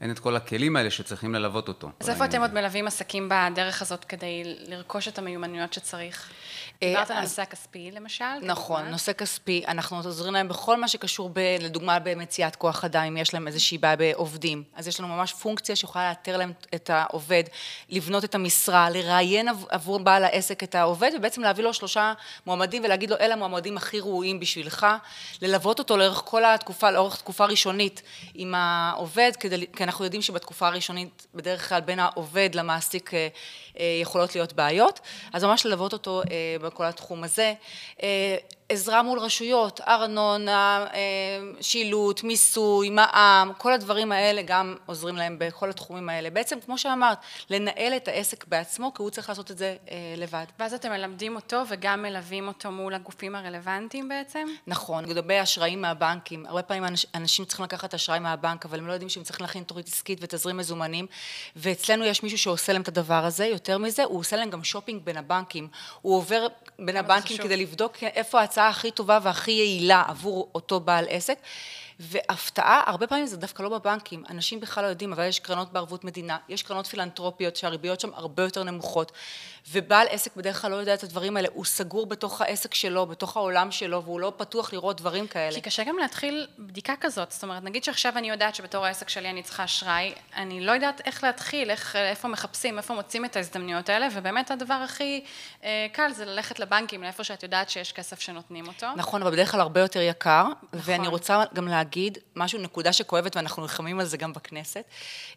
אין 0.01 0.11
את 0.11 0.19
כל 0.19 0.35
הכלים 0.35 0.75
האלה 0.75 0.91
שצריכים 0.91 1.35
ללוות 1.35 1.67
אותו. 1.67 1.89
אז 1.99 2.09
איפה 2.09 2.25
אתם 2.25 2.41
עוד 2.41 2.53
מלווים 2.53 2.87
עסקים 2.87 3.29
בדרך 3.29 3.81
הזאת 3.81 4.05
כדי 4.05 4.43
לרכוש 4.45 5.07
את 5.07 5.17
המיומנויות 5.17 5.73
שצריך? 5.73 6.29
דיברת 6.83 7.11
על 7.11 7.17
הנושא 7.17 7.41
הכספי 7.41 7.91
למשל. 7.91 8.25
נכון, 8.41 8.87
נושא 8.87 9.13
כספי, 9.13 9.63
אנחנו 9.67 9.97
עוזרים 9.97 10.33
להם 10.33 10.47
בכל 10.47 10.77
מה 10.77 10.87
שקשור, 10.87 11.31
לדוגמה 11.59 11.99
במציאת 11.99 12.55
כוח 12.55 12.85
אדם, 12.85 13.03
אם 13.03 13.17
יש 13.17 13.33
להם 13.33 13.47
איזושהי 13.47 13.77
בעיה 13.77 13.95
בעובדים. 13.95 14.63
אז 14.75 14.87
יש 14.87 14.99
לנו 14.99 15.09
ממש 15.09 15.33
פונקציה 15.33 15.75
שיכולה 15.75 16.09
לאתר 16.09 16.37
להם 16.37 16.51
את 16.75 16.89
העובד, 16.89 17.43
לבנות 17.89 18.23
את 18.23 18.35
המשרה, 18.35 18.89
לראיין 18.89 19.47
עבור 19.69 19.99
בעל 19.99 20.23
העסק 20.23 20.63
את 20.63 20.75
העובד, 20.75 21.11
ובעצם 21.17 21.41
להביא 21.41 21.63
לו 21.63 21.73
שלושה 21.73 22.13
מועמדים 22.45 22.83
ולהגיד 22.83 23.09
לו, 23.09 23.17
אלה 23.19 23.33
המועמדים 23.33 23.77
הכי 23.77 23.99
ראויים 23.99 24.39
בשבילך, 24.39 24.87
ללוות 25.41 25.79
אותו 25.79 25.97
לאורך 25.97 26.21
כל 26.25 26.45
התקופה, 26.45 26.91
לאורך 26.91 27.17
תקופה 27.17 27.45
ראשונית 27.45 28.01
עם 28.33 28.55
העובד, 28.55 29.31
כדי, 29.39 29.65
כי 29.75 29.83
אנחנו 29.91 30.05
יודעים 30.05 30.21
שבתקופה 30.21 30.67
הראשונית, 30.67 31.27
בדרך 31.35 31.69
כלל 31.69 31.81
בין 31.81 31.99
העובד 31.99 32.49
למעסיק 32.53 33.11
יכולות 34.01 34.35
להיות 34.35 34.53
בעיות, 34.53 34.99
אז 35.33 35.43
ממש 35.43 35.65
ללוות 35.65 35.93
אותו 35.93 36.21
בכל 36.61 36.85
התחום 36.85 37.23
הזה. 37.23 37.53
עזרה 38.69 39.03
מול 39.03 39.19
רשויות, 39.19 39.81
ארנונה, 39.87 40.85
שילוט, 41.61 42.23
מיסוי, 42.23 42.89
מע"מ, 42.89 43.51
כל 43.57 43.73
הדברים 43.73 44.11
האלה 44.11 44.41
גם 44.41 44.75
עוזרים 44.85 45.15
להם 45.15 45.35
בכל 45.39 45.69
התחומים 45.69 46.09
האלה. 46.09 46.29
בעצם, 46.29 46.59
כמו 46.65 46.77
שאמרת, 46.77 47.17
לנהל 47.49 47.93
את 47.95 48.07
העסק 48.07 48.47
בעצמו, 48.47 48.93
כי 48.93 49.01
הוא 49.01 49.09
צריך 49.09 49.29
לעשות 49.29 49.51
את 49.51 49.57
זה 49.57 49.75
לבד. 50.17 50.45
ואז 50.59 50.73
אתם 50.73 50.89
מלמדים 50.89 51.35
אותו 51.35 51.61
וגם 51.69 52.01
מלווים 52.01 52.47
אותו 52.47 52.71
מול 52.71 52.93
הגופים 52.93 53.35
הרלוונטיים 53.35 54.09
בעצם? 54.09 54.47
נכון, 54.67 55.05
לגבי 55.05 55.41
אשראים 55.43 55.81
מהבנקים, 55.81 56.45
הרבה 56.45 56.61
פעמים 56.61 56.83
אנשים 57.15 57.45
צריכים 57.45 57.65
לקחת 57.65 57.93
אשראי 57.93 58.19
מהבנק, 58.19 58.65
אבל 58.65 58.79
הם 58.79 58.87
לא 58.87 58.93
יודעים 58.93 59.09
שהם 59.09 59.23
צריכים 59.23 59.43
להכין 59.43 59.63
תוכנית 59.63 59.87
עסקית 59.87 60.19
ותזרים 60.21 60.57
מזומנים, 60.57 61.05
ואצלנו 61.55 62.05
יש 62.05 62.23
מישהו 62.23 62.37
שעושה 62.37 62.73
להם 62.73 62.81
את 62.81 62.87
הדבר 62.87 63.25
הזה, 63.25 63.45
יותר 63.61 63.77
מזה, 63.77 64.03
הוא 64.03 64.19
עושה 64.19 64.35
להם 64.35 64.49
גם 64.49 64.63
שופינג 64.63 65.01
בין 65.03 65.17
הבנקים. 65.17 65.67
הוא 66.01 66.17
עובר 66.17 66.47
בין 66.79 66.97
הבנקים 66.97 67.37
כדי 67.37 67.57
לבדוק 67.57 68.03
איפה 68.03 68.41
ההצעה 68.41 68.67
הכי 68.67 68.91
טובה 68.91 69.19
והכי 69.23 69.51
יעילה 69.51 70.03
עבור 70.07 70.49
אותו 70.55 70.79
בעל 70.79 71.05
עסק. 71.09 71.37
והפתעה, 72.01 72.83
הרבה 72.85 73.07
פעמים 73.07 73.25
זה 73.25 73.37
דווקא 73.37 73.63
לא 73.63 73.69
בבנקים, 73.69 74.23
אנשים 74.29 74.59
בכלל 74.59 74.83
לא 74.83 74.89
יודעים, 74.89 75.13
אבל 75.13 75.23
יש 75.23 75.39
קרנות 75.39 75.73
בערבות 75.73 76.03
מדינה, 76.03 76.37
יש 76.49 76.63
קרנות 76.63 76.87
פילנטרופיות 76.87 77.55
שהריביות 77.55 77.99
שם 77.99 78.09
הרבה 78.13 78.43
יותר 78.43 78.63
נמוכות, 78.63 79.11
ובעל 79.71 80.07
עסק 80.09 80.35
בדרך 80.35 80.61
כלל 80.61 80.71
לא 80.71 80.75
יודע 80.75 80.93
את 80.93 81.03
הדברים 81.03 81.37
האלה, 81.37 81.47
הוא 81.53 81.65
סגור 81.65 82.05
בתוך 82.05 82.41
העסק 82.41 82.73
שלו, 82.73 83.05
בתוך 83.05 83.37
העולם 83.37 83.71
שלו, 83.71 84.03
והוא 84.03 84.19
לא 84.19 84.33
פתוח 84.37 84.73
לראות 84.73 84.97
דברים 84.97 85.27
כאלה. 85.27 85.55
כי 85.55 85.61
קשה 85.61 85.83
גם 85.83 85.97
להתחיל 85.97 86.47
בדיקה 86.59 86.93
כזאת, 87.01 87.31
זאת 87.31 87.43
אומרת, 87.43 87.63
נגיד 87.63 87.83
שעכשיו 87.83 88.17
אני 88.17 88.29
יודעת 88.29 88.55
שבתור 88.55 88.85
העסק 88.85 89.09
שלי 89.09 89.29
אני 89.29 89.43
צריכה 89.43 89.63
אשראי, 89.63 90.13
אני 90.35 90.65
לא 90.65 90.71
יודעת 90.71 91.01
איך 91.05 91.23
להתחיל, 91.23 91.69
איך, 91.69 91.95
איפה 91.95 92.27
מחפשים, 92.27 92.77
איפה 92.77 92.93
מוצאים 92.93 93.25
את 93.25 93.35
ההזדמנויות 93.35 93.89
האלה, 93.89 94.07
ובאמת 94.13 94.51
הדבר 94.51 94.73
הכי 94.73 95.23
אה, 95.63 95.87
קל 95.91 96.11
זה 96.13 96.25
ללכת 96.25 96.59
לבנקים, 96.59 97.03
לאיפה 97.03 97.23
שאת 97.23 97.43
יודעת 97.43 97.69
שיש 97.69 97.91
כסף 97.91 98.19
שנותנים 98.19 98.67
אותו. 98.67 98.87
נכון, 98.95 99.21
אבל 99.21 99.31
בדרך 99.31 99.51
כלל 99.51 99.61
הרבה 99.61 99.79
יותר 99.79 100.01
יקר, 100.01 100.43
נכון. 100.43 100.79
ואני 100.83 101.07
רוצה 101.07 101.43
גם 101.53 101.67
להגיד 101.67 101.90
להגיד, 101.91 102.17
משהו, 102.35 102.59
נקודה 102.59 102.93
שכואבת 102.93 103.35
ואנחנו 103.35 103.61
נלחמים 103.61 103.99
על 103.99 104.05
זה 104.05 104.17
גם 104.17 104.33
בכנסת, 104.33 104.83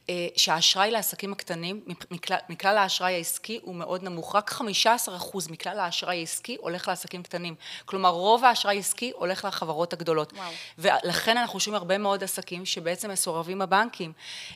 אה, 0.08 0.26
שהאשראי 0.37 0.90
לעסקים 0.90 1.32
הקטנים, 1.32 1.84
מכלל, 2.11 2.37
מכלל 2.49 2.78
האשראי 2.78 3.14
העסקי 3.14 3.61
הוא 3.62 3.75
מאוד 3.75 4.02
נמוך, 4.02 4.37
רק 4.37 4.50
15% 4.50 5.50
מכלל 5.50 5.78
האשראי 5.78 6.18
העסקי 6.18 6.56
הולך 6.61 6.88
לעסקים 6.88 7.23
קטנים. 7.23 7.54
כלומר, 7.84 8.08
רוב 8.08 8.44
האשראי 8.44 8.76
העסקי 8.76 9.12
הולך 9.14 9.44
לחברות 9.44 9.92
הגדולות. 9.92 10.32
וואו. 10.32 10.50
ולכן 10.78 11.37
אנחנו 11.37 11.61
שומעים 11.61 11.78
הרבה 11.82 11.99
מאוד 11.99 12.25
עסקים 12.25 12.66
שבעצם 12.66 13.11
מסורבים 13.11 13.62
הבנקים, 13.62 14.12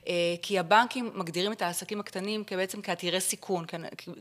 אה, 0.08 0.12
כי 0.42 0.58
הבנקים 0.58 1.10
מגדירים 1.14 1.52
את 1.52 1.62
העסקים 1.62 2.00
הקטנים 2.00 2.44
בעצם 2.50 2.82
כעתירי 2.82 3.20
סיכון, 3.20 3.64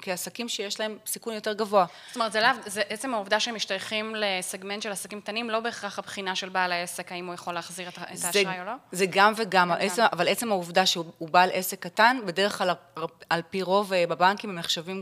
כעסקים 0.02 0.50
שיש 0.50 0.80
להם 0.80 0.98
סיכון 1.06 1.34
יותר 1.34 1.54
גבוה. 1.54 1.86
זאת 2.08 2.16
אומרת, 2.16 2.32
זה, 2.32 2.42
לאו, 2.42 2.50
זה 2.66 2.82
עצם 2.90 3.14
העובדה 3.14 3.40
שהם 3.40 3.56
משתייכים 3.56 4.16
לסגמנט 4.16 4.82
של 4.82 4.92
עסקים 4.92 5.22
קטנים, 5.22 5.50
לא 5.50 5.60
בהכרח 5.60 6.00
הבחינה 6.00 6.36
של 6.36 6.50
בעל 6.50 6.72
העסק, 6.72 7.12
האם 7.12 7.26
הוא 7.26 7.34
יכול 7.34 7.54
להחזיר 7.68 7.90
את 7.90 7.98
האשראי 7.98 8.60
או 8.60 8.66
לא? 8.66 8.72
זה 8.92 9.06
גם 9.10 9.34
וגם, 9.38 9.72
עצם, 9.72 10.04
אבל 10.14 10.28
עצם 10.28 10.52
העובדה 10.52 10.86
שהוא 10.86 11.30
בעל 11.32 11.50
עסק 11.54 11.80
קטן, 11.80 12.18
בדרך 12.26 12.58
כלל 12.58 12.72
על 13.30 13.42
פי 13.50 13.62
רוב 13.62 13.94
אה, 13.94 14.08
בבנקים 14.08 14.50
הם 14.50 14.56
נחשבים 14.56 15.02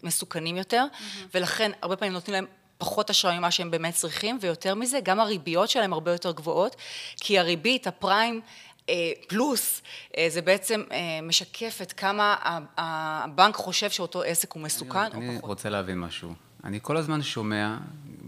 כמסוכנים 0.00 0.56
יותר, 0.56 0.86
mm-hmm. 0.92 1.26
ולכן 1.34 1.70
הרבה 1.82 1.96
פעמים 1.96 2.12
נותנים 2.12 2.34
להם 2.34 2.46
פחות 2.78 3.10
אשראי 3.10 3.38
ממה 3.38 3.50
שהם 3.50 3.70
באמת 3.70 3.94
צריכים, 3.94 4.38
ויותר 4.40 4.74
מזה, 4.74 5.00
גם 5.02 5.20
הריביות 5.20 5.70
שלהם 5.70 5.92
הרבה 5.92 6.12
יותר 6.12 6.32
גבוהות, 6.32 6.76
כי 7.16 7.38
הריבית, 7.38 7.86
הפריים, 7.86 8.40
אה, 8.88 9.12
פלוס, 9.28 9.82
אה, 10.18 10.26
זה 10.28 10.42
בעצם 10.42 10.82
משקף 11.22 11.78
את 11.82 11.92
כמה 11.92 12.36
הבנק 12.76 13.54
חושב 13.56 13.90
שאותו 13.90 14.22
עסק 14.22 14.52
הוא 14.52 14.62
מסוכן 14.62 14.98
אני, 14.98 15.08
או 15.14 15.18
אני 15.18 15.26
פחות. 15.26 15.44
אני 15.44 15.48
רוצה 15.48 15.68
להבין 15.68 15.98
משהו. 15.98 16.34
אני 16.64 16.78
כל 16.82 16.96
הזמן 16.96 17.22
שומע, 17.22 17.76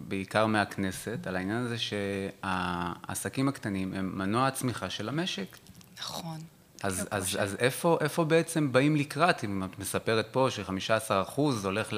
בעיקר 0.09 0.47
מהכנסת, 0.47 1.26
על 1.26 1.37
העניין 1.37 1.59
הזה 1.59 1.76
שהעסקים 1.78 3.49
הקטנים 3.49 3.95
הם 3.95 4.19
מנוע 4.19 4.47
הצמיחה 4.47 4.90
של 4.90 5.09
המשק. 5.09 5.57
נכון. 5.99 6.38
אז, 6.83 7.09
אז, 7.11 7.37
אז 7.40 7.57
איפה, 7.59 7.99
איפה 8.00 8.25
בעצם 8.25 8.73
באים 8.73 8.97
לקראת, 8.97 9.45
אם 9.45 9.64
את 9.64 9.78
מספרת 9.78 10.26
פה 10.31 10.49
ש-15% 10.50 11.40
הולך 11.64 11.95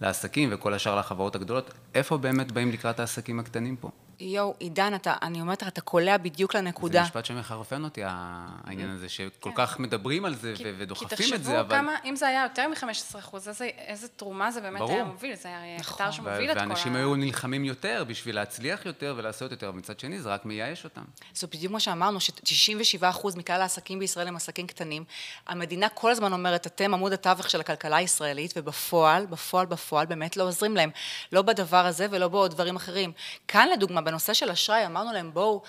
לעסקים 0.00 0.48
וכל 0.52 0.74
השאר 0.74 0.98
לחברות 0.98 1.34
הגדולות, 1.34 1.70
איפה 1.94 2.18
באמת 2.18 2.52
באים 2.52 2.70
לקראת 2.70 3.00
העסקים 3.00 3.40
הקטנים 3.40 3.76
פה? 3.76 3.90
יואו, 4.20 4.54
עידן, 4.58 4.94
אתה, 4.94 5.14
אני 5.22 5.40
אומרת 5.40 5.62
לך, 5.62 5.68
אתה 5.68 5.80
קולע 5.80 6.16
בדיוק 6.16 6.54
לנקודה. 6.54 6.98
זה 6.98 7.04
משפט 7.04 7.24
שמחרפן 7.24 7.84
אותי, 7.84 8.00
העניין 8.04 8.90
הזה, 8.90 9.08
שכל 9.08 9.50
כן. 9.50 9.56
כך 9.56 9.78
מדברים 9.78 10.24
על 10.24 10.34
זה 10.34 10.52
כי, 10.56 10.64
ודוחפים 10.78 11.34
את 11.34 11.44
זה, 11.44 11.60
אבל... 11.60 11.68
כי 11.68 11.68
תחשבו 11.68 11.74
כמה, 11.74 11.96
אם 12.04 12.16
זה 12.16 12.28
היה 12.28 12.42
יותר 12.42 12.68
מ-15 12.68 13.18
אחוז, 13.18 13.48
איזה, 13.48 13.64
איזה 13.64 14.08
תרומה 14.08 14.50
זה 14.50 14.60
באמת 14.60 14.78
ברור. 14.78 14.92
היה 14.92 15.04
מוביל, 15.04 15.34
זה 15.34 15.48
היה 15.48 15.76
נכון. 15.78 15.96
קטר 15.96 16.10
שמוביל 16.10 16.50
את 16.50 16.56
כל 16.56 16.62
ה... 16.62 16.66
ואנשים 16.66 16.96
היו 16.96 17.16
נלחמים 17.16 17.64
יותר 17.64 18.04
בשביל 18.08 18.34
להצליח 18.34 18.86
יותר 18.86 19.14
ולעשות 19.16 19.50
יותר, 19.50 19.70
ומצד 19.74 20.00
שני 20.00 20.20
זה 20.20 20.28
רק 20.28 20.44
מייאש 20.44 20.84
אותם. 20.84 21.02
זה 21.34 21.46
בדיוק 21.46 21.72
מה 21.72 21.80
שאמרנו, 21.80 22.20
ש-97 22.20 23.00
אחוז 23.00 23.36
מכלל 23.36 23.60
העסקים 23.60 23.98
בישראל 23.98 24.28
הם 24.28 24.36
עסקים 24.36 24.66
קטנים. 24.66 25.04
המדינה 25.46 25.88
כל 25.88 26.10
הזמן 26.10 26.32
אומרת, 26.32 26.66
אתם 26.66 26.94
עמוד 26.94 27.12
התווך 27.12 27.50
של 27.50 27.60
הכלכלה 27.60 27.96
הישראלית, 27.96 28.52
ובפועל, 28.56 29.26
בפועל, 29.26 29.66
בפועל, 29.66 30.06
באמת 30.06 30.36
לא 30.36 30.42
עוזרים 30.42 30.76
להם. 30.76 30.90
לא 31.32 31.42
בדבר 31.42 31.86
הזה 31.86 32.06
ולא 32.10 32.28
בעוד 32.28 32.50
דברים 32.50 32.76
אחרים. 32.76 33.12
כאן, 33.48 33.68
לדוגמה, 33.72 34.00
בנושא 34.10 34.34
של 34.34 34.50
אשראי, 34.50 34.86
אמרנו 34.86 35.12
להם, 35.12 35.30
בואו, 35.34 35.62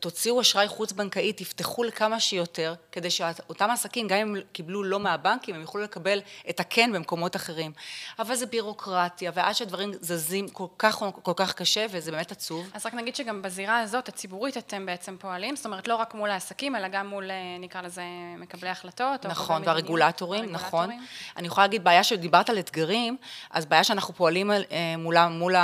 תוציאו 0.00 0.40
אשראי 0.40 0.68
חוץ-בנקאי, 0.68 1.32
תפתחו 1.32 1.84
לכמה 1.84 2.20
שיותר, 2.20 2.74
כדי 2.92 3.10
שאותם 3.10 3.70
עסקים, 3.70 4.08
גם 4.08 4.16
אם 4.16 4.36
קיבלו 4.52 4.82
לא 4.82 5.00
מהבנקים, 5.00 5.54
הם 5.54 5.60
יוכלו 5.60 5.82
לקבל 5.82 6.20
את 6.50 6.60
הכן 6.60 6.90
במקומות 6.94 7.36
אחרים. 7.36 7.72
אבל 8.18 8.34
זה 8.34 8.46
בירוקרטיה, 8.46 9.30
ועד 9.34 9.54
שהדברים 9.54 9.92
זזים 10.00 10.48
כל 10.48 10.66
כך, 10.78 11.04
כל 11.22 11.32
כך 11.36 11.54
קשה, 11.54 11.86
וזה 11.90 12.10
באמת 12.10 12.32
עצוב. 12.32 12.70
אז 12.74 12.86
רק 12.86 12.94
נגיד 12.94 13.16
שגם 13.16 13.42
בזירה 13.42 13.80
הזאת, 13.80 14.08
הציבורית, 14.08 14.56
אתם 14.56 14.86
בעצם 14.86 15.16
פועלים, 15.20 15.56
זאת 15.56 15.66
אומרת, 15.66 15.88
לא 15.88 15.96
רק 15.96 16.14
מול 16.14 16.30
העסקים, 16.30 16.76
אלא 16.76 16.88
גם 16.88 17.06
מול, 17.06 17.30
אה, 17.30 17.36
נקרא 17.60 17.82
לזה, 17.82 18.02
מקבלי 18.38 18.70
החלטות. 18.70 19.26
נכון, 19.26 19.62
והרגולטורים, 19.66 20.52
נכון. 20.52 20.90
אני 21.36 21.46
יכולה 21.46 21.66
להגיד, 21.66 21.84
בעיה 21.84 22.04
שדיברת 22.04 22.50
על 22.50 22.58
אתגרים, 22.58 23.16
אז 23.50 23.66
בעיה 23.66 23.84
שאנחנו 23.84 24.14
פועלים 24.14 24.50
אה, 24.50 24.56
מול, 24.98 25.26
מול 25.26 25.54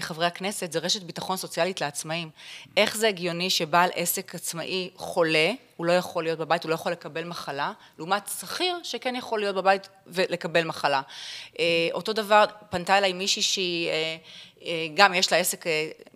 חברי 0.00 0.26
הכנסת, 0.26 0.72
זה 0.72 0.78
רשת 0.78 1.02
ביטחון 1.02 1.36
סוציאלית 1.68 1.80
לעצמאים. 1.80 2.30
איך 2.76 2.96
זה 2.96 3.08
הגיוני 3.08 3.50
שבעל 3.50 3.90
עסק 3.94 4.34
עצמאי 4.34 4.90
חולה, 4.96 5.52
הוא 5.76 5.86
לא 5.86 5.92
יכול 5.92 6.24
להיות 6.24 6.38
בבית, 6.38 6.62
הוא 6.62 6.70
לא 6.70 6.74
יכול 6.74 6.92
לקבל 6.92 7.24
מחלה, 7.24 7.72
לעומת 7.98 8.30
שכיר 8.40 8.76
שכן 8.82 9.16
יכול 9.16 9.40
להיות 9.40 9.56
בבית 9.56 9.88
ולקבל 10.06 10.64
מחלה. 10.64 11.02
אה, 11.58 11.64
אותו 11.92 12.12
דבר, 12.12 12.44
פנתה 12.70 12.98
אליי 12.98 13.12
מישהי 13.12 13.42
שהיא, 13.42 13.88
אה, 13.88 14.16
אה, 14.62 14.86
גם 14.94 15.14
יש 15.14 15.32
לה 15.32 15.38
עסק 15.38 15.64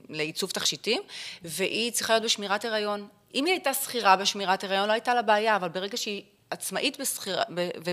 לעיצוב 0.08 0.50
תכשיטים, 0.50 1.02
והיא 1.42 1.92
צריכה 1.92 2.12
להיות 2.12 2.24
בשמירת 2.24 2.64
הריון. 2.64 3.08
אם 3.34 3.44
היא 3.44 3.52
הייתה 3.52 3.74
שכירה 3.74 4.16
בשמירת 4.16 4.64
הריון, 4.64 4.88
לא 4.88 4.92
הייתה 4.92 5.14
לה 5.14 5.22
בעיה, 5.22 5.56
אבל 5.56 5.68
ברגע 5.68 5.96
שהיא 5.96 6.22
עצמאית 6.52 7.00
בשכיר, 7.00 7.38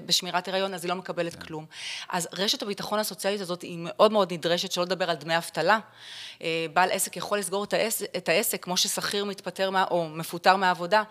בשמירת 0.06 0.48
הריון, 0.48 0.74
אז 0.74 0.84
היא 0.84 0.90
לא 0.90 0.96
מקבלת 0.96 1.36
כן. 1.36 1.42
כלום. 1.42 1.66
אז 2.10 2.28
רשת 2.34 2.62
הביטחון 2.62 3.00
הסוציאלית 3.00 3.42
הזאת 3.42 3.62
היא 3.62 3.78
מאוד 3.82 4.12
מאוד 4.12 4.34
נדרשת, 4.34 4.72
שלא 4.72 4.84
לדבר 4.84 5.10
על 5.10 5.16
דמי 5.16 5.38
אבטלה. 5.38 5.80
אה, 6.42 6.66
בעל 6.74 6.92
עסק 6.92 7.18
יכול 7.18 7.38
לסגור 7.38 7.64
את 7.64 7.74
העסק, 7.74 8.06
את 8.18 8.30
העסק 8.30 8.64
כמו 8.64 8.78
ששכיר 8.78 9.26
מתפטר 9.26 9.70
מה, 9.70 9.86
או 9.92 10.10
מפוטר 10.10 10.56
מהעבודה. 10.56 11.04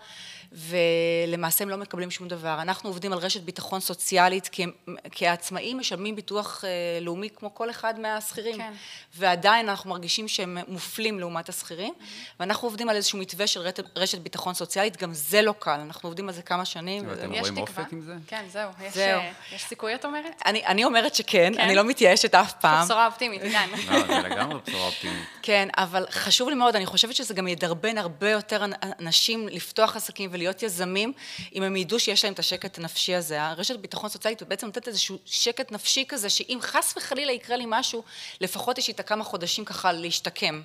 ולמעשה 0.51 1.63
הם 1.63 1.69
לא 1.69 1.77
מקבלים 1.77 2.11
שום 2.11 2.27
דבר. 2.27 2.57
אנחנו 2.61 2.89
עובדים 2.89 3.13
על 3.13 3.19
רשת 3.19 3.41
ביטחון 3.41 3.79
סוציאלית, 3.79 4.47
כי, 4.47 4.65
כי 5.11 5.27
העצמאים 5.27 5.77
משלמים 5.77 6.15
ביטוח 6.15 6.63
אה, 6.63 6.69
לאומי 7.01 7.29
כמו 7.35 7.55
כל 7.55 7.69
אחד 7.69 7.99
מהשכירים. 7.99 8.57
כן. 8.57 8.73
ועדיין 9.15 9.69
אנחנו 9.69 9.89
מרגישים 9.89 10.27
שהם 10.27 10.57
מופלים 10.67 11.19
לעומת 11.19 11.49
השכירים, 11.49 11.93
mm-hmm. 11.93 12.33
ואנחנו 12.39 12.67
עובדים 12.67 12.89
על 12.89 12.95
איזשהו 12.95 13.19
מתווה 13.19 13.47
של 13.47 13.59
רשת, 13.59 13.97
רשת 13.97 14.19
ביטחון 14.19 14.53
סוציאלית, 14.53 14.97
גם 14.97 15.13
זה 15.13 15.41
לא 15.41 15.53
קל, 15.59 15.79
אנחנו 15.79 16.09
עובדים 16.09 16.29
על 16.29 16.35
זה 16.35 16.41
כמה 16.41 16.65
שנים. 16.65 17.09
אתם 17.13 17.31
רואים 17.33 17.57
אופק 17.57 17.91
עם 17.91 18.01
זה? 18.01 18.13
כן, 18.27 18.45
זהו. 18.51 18.69
יש, 18.83 18.93
זהו. 18.93 19.19
אה, 19.19 19.31
יש 19.55 19.63
סיכוי, 19.63 19.95
את 19.95 20.05
אומרת? 20.05 20.41
אני, 20.45 20.65
אני 20.65 20.85
אומרת 20.85 21.15
שכן, 21.15 21.53
כן? 21.55 21.61
אני 21.61 21.75
לא 21.75 21.83
מתייאשת 21.83 22.35
אף 22.35 22.53
פעם. 22.53 22.85
בשורה 22.85 23.05
אופטימית, 23.05 23.41
עידן. 23.41 23.67
לא, 23.91 24.07
זה 24.07 24.27
לגמרי 24.29 24.59
בשורה 24.67 24.85
אופטימית. 24.85 25.23
כן, 25.41 25.67
אבל 25.77 26.05
חשוב 26.09 26.49
לי 26.49 26.55
מאוד, 26.55 26.75
אני 26.75 26.85
חושבת 26.85 27.15
שזה 27.15 27.33
גם 27.33 27.47
ידרבן 27.47 27.97
הרבה 27.97 28.29
יותר 28.29 28.65
אנשים 28.99 29.47
לפתוח 29.47 29.95
עסקים 29.95 30.29
ולהיות 30.39 30.63
יזמים, 30.63 31.13
אם 31.55 31.63
הם 31.63 31.75
ידעו 31.75 31.99
שיש 31.99 32.23
להם 32.23 32.33
את 32.33 32.39
השקט 32.39 32.77
הנפשי 32.77 33.15
הזה. 33.15 33.43
הרשת 33.43 33.79
ביטחון 33.79 34.09
סוציאלית 34.09 34.43
בעצם 34.43 34.67
נותנת 34.67 34.87
איזשהו 34.87 35.17
שקט 35.25 35.71
נפשי 35.71 36.05
כזה, 36.07 36.29
שאם 36.29 36.57
חס 36.61 36.93
וחלילה 36.97 37.31
יקרה 37.31 37.57
לי 37.57 37.65
משהו, 37.67 38.03
לפחות 38.41 38.77
יש 38.77 38.87
לי 38.87 38.93
את 38.93 38.99
הכמה 38.99 39.23
חודשים 39.23 39.65
ככה 39.65 39.91
להשתקם. 39.91 40.61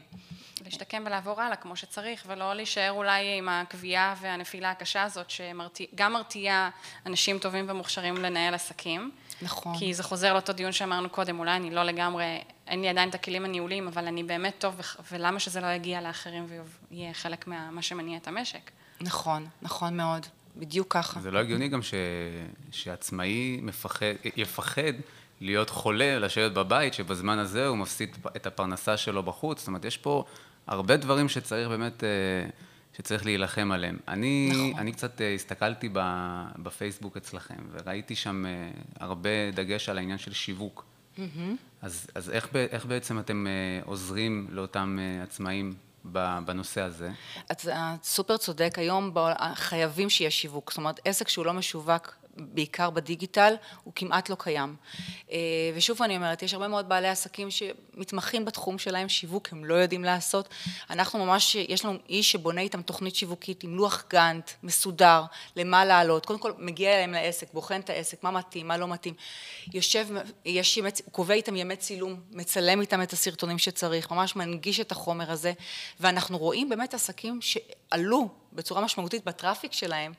להשתקם 0.64 1.02
ולעבור 1.06 1.40
הלאה 1.40 1.56
כמו 1.56 1.76
שצריך, 1.76 2.24
ולא 2.26 2.54
להישאר 2.54 2.90
אולי 2.90 3.38
עם 3.38 3.48
הקביעה 3.48 4.14
והנפילה 4.20 4.70
הקשה 4.70 5.02
הזאת, 5.02 5.30
שגם 5.30 6.12
מרתיעה 6.12 6.70
אנשים 7.06 7.38
טובים 7.38 7.66
ומוכשרים 7.68 8.16
לנהל 8.16 8.54
עסקים. 8.54 9.10
נכון. 9.42 9.78
כי 9.78 9.94
זה 9.94 10.02
חוזר 10.02 10.32
לאותו 10.32 10.52
דיון 10.52 10.72
שאמרנו 10.72 11.10
קודם, 11.10 11.38
אולי 11.38 11.56
אני 11.56 11.70
לא 11.70 11.82
לגמרי, 11.82 12.24
אין 12.66 12.80
לי 12.80 12.88
עדיין 12.88 13.08
את 13.08 13.14
הכלים 13.14 13.44
הניהוליים, 13.44 13.88
אבל 13.88 14.06
אני 14.06 14.22
באמת 14.22 14.54
טוב, 14.58 14.80
ולמה 15.12 15.40
שזה 15.40 15.60
לא 15.60 15.66
יגיע 15.66 16.00
לאחרים 16.00 16.46
ויהיה 16.90 17.14
חלק 17.14 17.46
ממה 17.46 17.82
שמניע 17.82 18.18
את 18.18 18.28
המשק. 18.28 18.70
נכון, 19.00 19.46
נכון 19.62 19.96
מאוד. 19.96 20.26
בדיוק 20.56 20.92
ככה. 20.92 21.20
זה 21.20 21.30
לא 21.30 21.38
הגיוני 21.38 21.68
גם 21.68 21.82
ש... 21.82 21.94
שעצמאי 22.70 23.60
מפחד, 23.62 24.06
יפחד 24.36 24.92
להיות 25.40 25.70
חולה, 25.70 26.18
לשבת 26.18 26.52
בבית, 26.52 26.94
שבזמן 26.94 27.38
הזה 27.38 27.66
הוא 27.66 27.78
מפסיד 27.78 28.16
את 28.36 28.46
הפרנסה 28.46 28.96
שלו 28.96 29.22
בחוץ. 29.22 29.58
זאת 29.58 29.68
אומרת, 29.68 29.84
יש 29.84 29.96
פה 29.96 30.24
הרבה 30.66 30.96
דברים 30.96 31.28
שצריך 31.28 31.68
באמת, 31.68 32.04
אה, 32.04 32.08
שצריך 32.96 33.24
להילחם 33.24 33.72
עליהם. 33.72 33.96
אני, 34.08 34.50
נכון. 34.52 34.80
אני 34.80 34.92
קצת 34.92 35.20
אה, 35.20 35.34
הסתכלתי 35.34 35.88
בפייסבוק 36.58 37.16
אצלכם, 37.16 37.54
וראיתי 37.72 38.14
שם 38.14 38.46
אה, 38.46 38.70
הרבה 39.00 39.50
דגש 39.54 39.88
על 39.88 39.98
העניין 39.98 40.18
של 40.18 40.32
שיווק. 40.32 40.84
Mm-hmm. 41.16 41.20
אז, 41.82 42.06
אז 42.14 42.30
איך, 42.30 42.48
איך 42.54 42.86
בעצם 42.86 43.18
אתם 43.18 43.46
עוזרים 43.84 44.46
לאותם 44.50 44.98
עצמאים 45.22 45.74
בנושא 46.04 46.80
הזה? 46.80 47.10
את 47.52 47.66
סופר 48.02 48.36
צודק, 48.36 48.74
היום 48.76 49.14
חייבים 49.54 50.10
שיהיה 50.10 50.30
שיווק, 50.30 50.70
זאת 50.70 50.78
אומרת 50.78 51.00
עסק 51.04 51.28
שהוא 51.28 51.46
לא 51.46 51.52
משווק 51.52 52.14
בעיקר 52.36 52.90
בדיגיטל, 52.90 53.54
הוא 53.84 53.92
כמעט 53.96 54.28
לא 54.28 54.36
קיים. 54.38 54.76
אה, 55.32 55.38
ושוב 55.74 56.02
אני 56.02 56.16
אומרת, 56.16 56.42
יש 56.42 56.54
הרבה 56.54 56.68
מאוד 56.68 56.88
בעלי 56.88 57.08
עסקים 57.08 57.48
שמתמחים 57.50 58.44
בתחום 58.44 58.78
שלהם, 58.78 59.08
שיווק 59.08 59.48
הם 59.52 59.64
לא 59.64 59.74
יודעים 59.74 60.04
לעשות. 60.04 60.48
אנחנו 60.90 61.26
ממש, 61.26 61.54
יש 61.54 61.84
לנו 61.84 61.98
איש 62.08 62.32
שבונה 62.32 62.60
איתם 62.60 62.82
תוכנית 62.82 63.14
שיווקית 63.14 63.64
עם 63.64 63.76
לוח 63.76 64.04
גאנט, 64.10 64.50
מסודר, 64.62 65.22
למה 65.56 65.84
לעלות. 65.84 66.26
קודם 66.26 66.38
כל 66.38 66.52
מגיע 66.58 66.94
אליהם 66.94 67.12
לעסק, 67.12 67.52
בוחן 67.52 67.80
את 67.80 67.90
העסק, 67.90 68.22
מה 68.22 68.30
מתאים, 68.30 68.68
מה 68.68 68.76
לא 68.76 68.88
מתאים. 68.88 69.14
יושב, 69.74 70.06
יש 70.44 70.76
ימי, 70.76 70.88
הוא 71.04 71.12
קובע 71.12 71.34
איתם 71.34 71.56
ימי 71.56 71.76
צילום, 71.76 72.20
מצלם 72.30 72.80
איתם 72.80 73.02
את 73.02 73.12
הסרטונים 73.12 73.58
שצריך, 73.58 74.10
ממש 74.10 74.36
מנגיש 74.36 74.80
את 74.80 74.92
החומר 74.92 75.30
הזה, 75.30 75.52
ואנחנו 76.00 76.38
רואים 76.38 76.68
באמת 76.68 76.94
עסקים 76.94 77.40
שעלו 77.40 78.28
בצורה 78.54 78.80
משמעותית 78.80 79.24
בטראפיק 79.24 79.72
שלהם, 79.72 80.12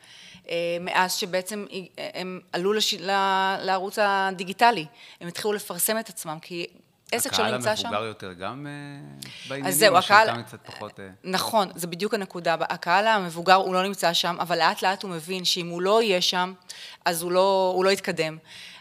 אה, 0.49 0.77
מאז 0.81 1.13
שבעצם 1.13 1.65
הם 2.13 2.39
עלו 2.51 2.73
לש... 2.73 2.93
לערוץ 3.61 3.99
הדיגיטלי, 4.01 4.85
הם 5.21 5.27
התחילו 5.27 5.53
לפרסם 5.53 5.99
את 5.99 6.09
עצמם, 6.09 6.37
כי 6.41 6.67
עסק 7.11 7.33
שלא 7.33 7.51
נמצא 7.51 7.75
שם... 7.75 7.87
הקהל 7.87 7.95
המבוגר 7.95 8.07
יותר 8.07 8.33
גם 8.33 8.67
אה, 8.67 8.71
בעניינים, 9.49 9.69
אז 9.69 9.79
זהו, 9.79 9.93
או 9.93 9.99
הקהל... 9.99 10.27
שאיתם 10.27 10.43
קצת 10.43 10.59
פחות... 10.65 10.99
אה? 10.99 11.09
נכון, 11.23 11.67
זה 11.75 11.87
בדיוק 11.87 12.13
הנקודה. 12.13 12.55
הקהל 12.59 13.07
המבוגר 13.07 13.53
הוא 13.53 13.73
לא 13.73 13.83
נמצא 13.83 14.13
שם, 14.13 14.35
אבל 14.39 14.57
לאט 14.57 14.81
לאט 14.81 15.03
הוא 15.03 15.11
מבין 15.11 15.45
שאם 15.45 15.69
הוא 15.69 15.81
לא 15.81 16.01
יהיה 16.01 16.21
שם, 16.21 16.53
אז 17.05 17.21
הוא 17.21 17.31
לא, 17.31 17.71
הוא 17.75 17.85
לא 17.85 17.89
יתקדם. 17.89 18.37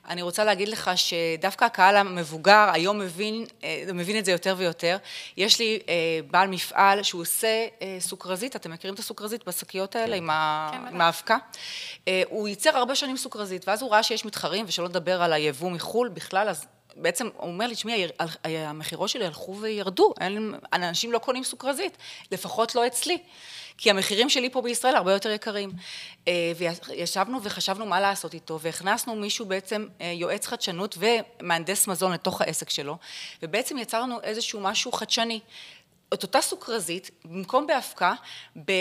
אני 0.08 0.22
רוצה 0.22 0.44
להגיד 0.44 0.68
לך 0.68 0.90
שדווקא 0.96 1.64
הקהל 1.64 1.96
המבוגר 1.96 2.70
היום 2.72 2.98
מבין, 2.98 3.44
אה, 3.64 3.84
מבין 3.94 4.18
את 4.18 4.24
זה 4.24 4.32
יותר 4.32 4.54
ויותר. 4.58 4.96
יש 5.36 5.58
לי 5.58 5.78
בעל 6.30 6.48
מפעל 6.48 7.02
שהוא 7.02 7.22
עושה 7.22 7.66
סוכרזית, 7.98 8.56
אתם 8.56 8.70
מכירים 8.70 8.94
את 8.94 8.98
הסוכרזית 8.98 9.46
בשקיות 9.46 9.96
האלה 9.96 10.16
כן. 10.16 10.22
עם, 10.22 10.30
כן, 10.90 11.00
האבקה? 11.00 11.36
הוא 12.28 12.48
ייצר 12.48 12.76
הרבה 12.76 12.94
שנים 12.94 13.16
סוכרזית, 13.16 13.68
ואז 13.68 13.82
הוא 13.82 13.90
ראה 13.90 14.02
שיש 14.02 14.24
מתחרים, 14.24 14.64
ושלא 14.68 14.84
לדבר 14.84 15.22
על 15.22 15.32
היבוא 15.32 15.70
מחו"ל 15.70 16.08
בכלל, 16.08 16.48
אז 16.48 16.66
בעצם 16.96 17.28
הוא 17.36 17.50
אומר 17.50 17.66
לי, 17.66 17.74
תשמעי, 17.74 18.06
המכירות 18.44 19.08
שלי 19.08 19.26
הלכו 19.26 19.56
וירדו, 19.56 20.14
אנשים 20.72 21.12
לא 21.12 21.18
קונים 21.18 21.44
סוכרזית, 21.44 21.96
לפחות 22.32 22.74
לא 22.74 22.86
אצלי, 22.86 23.18
כי 23.78 23.90
המחירים 23.90 24.30
שלי 24.30 24.50
פה 24.50 24.62
בישראל 24.62 24.96
הרבה 24.96 25.12
יותר 25.12 25.30
יקרים. 25.30 25.72
אה, 26.28 26.52
וישבנו 26.88 27.42
וחשבנו 27.42 27.86
מה 27.86 28.00
לעשות 28.00 28.34
איתו, 28.34 28.60
והכנסנו 28.60 29.14
מישהו 29.14 29.46
בעצם, 29.46 29.86
אה, 30.00 30.06
יועץ 30.06 30.46
חדשנות 30.46 30.98
ומהנדס 30.98 31.88
מזון 31.88 32.12
לתוך 32.12 32.40
העסק 32.40 32.70
שלו, 32.70 32.96
ובעצם 33.42 33.78
יצרנו 33.78 34.20
איזשהו 34.22 34.60
משהו 34.60 34.92
חדשני. 34.92 35.40
את 36.14 36.22
אותה 36.22 36.40
סוכרזית, 36.40 37.10
במקום 37.24 37.66
באבקה, 37.66 38.14
ב... 38.64 38.72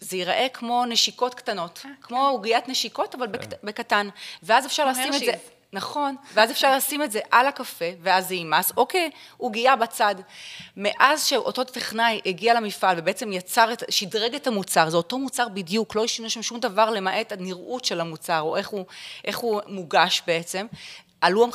זה 0.00 0.16
ייראה 0.16 0.46
כמו 0.52 0.84
נשיקות 0.84 1.34
קטנות, 1.34 1.82
אה, 1.84 1.90
כמו 2.00 2.16
כן. 2.16 2.22
עוגיית 2.22 2.68
נשיקות, 2.68 3.14
אבל 3.14 3.26
בקטן. 3.62 4.08
ואז 4.42 4.66
אפשר 4.66 4.86
לשים 4.86 5.14
את 5.14 5.20
זה... 5.20 5.32
נכון, 5.76 6.16
ואז 6.34 6.50
אפשר 6.50 6.76
לשים 6.76 7.02
את 7.02 7.12
זה 7.12 7.20
על 7.30 7.46
הקפה, 7.46 7.84
ואז 8.02 8.28
זה 8.28 8.34
יימס, 8.34 8.72
אוקיי, 8.76 9.10
עוגייה 9.36 9.76
בצד. 9.76 10.14
מאז 10.76 11.24
שאותו 11.24 11.64
טכנאי 11.64 12.20
הגיע 12.26 12.54
למפעל 12.54 12.98
ובעצם 12.98 13.32
יצר, 13.32 13.72
את, 13.72 13.82
שדרג 13.88 14.34
את 14.34 14.46
המוצר, 14.46 14.90
זה 14.90 14.96
אותו 14.96 15.18
מוצר 15.18 15.48
בדיוק, 15.48 15.94
לא 15.94 16.04
השתנה 16.04 16.28
שם 16.28 16.42
שום 16.42 16.60
דבר 16.60 16.90
למעט 16.90 17.32
הנראות 17.32 17.84
של 17.84 18.00
המוצר, 18.00 18.40
או 18.40 18.56
איך 18.56 18.68
הוא, 18.68 18.84
איך 19.24 19.38
הוא 19.38 19.60
מוגש 19.66 20.22
בעצם. 20.26 20.66
עלו 21.20 21.46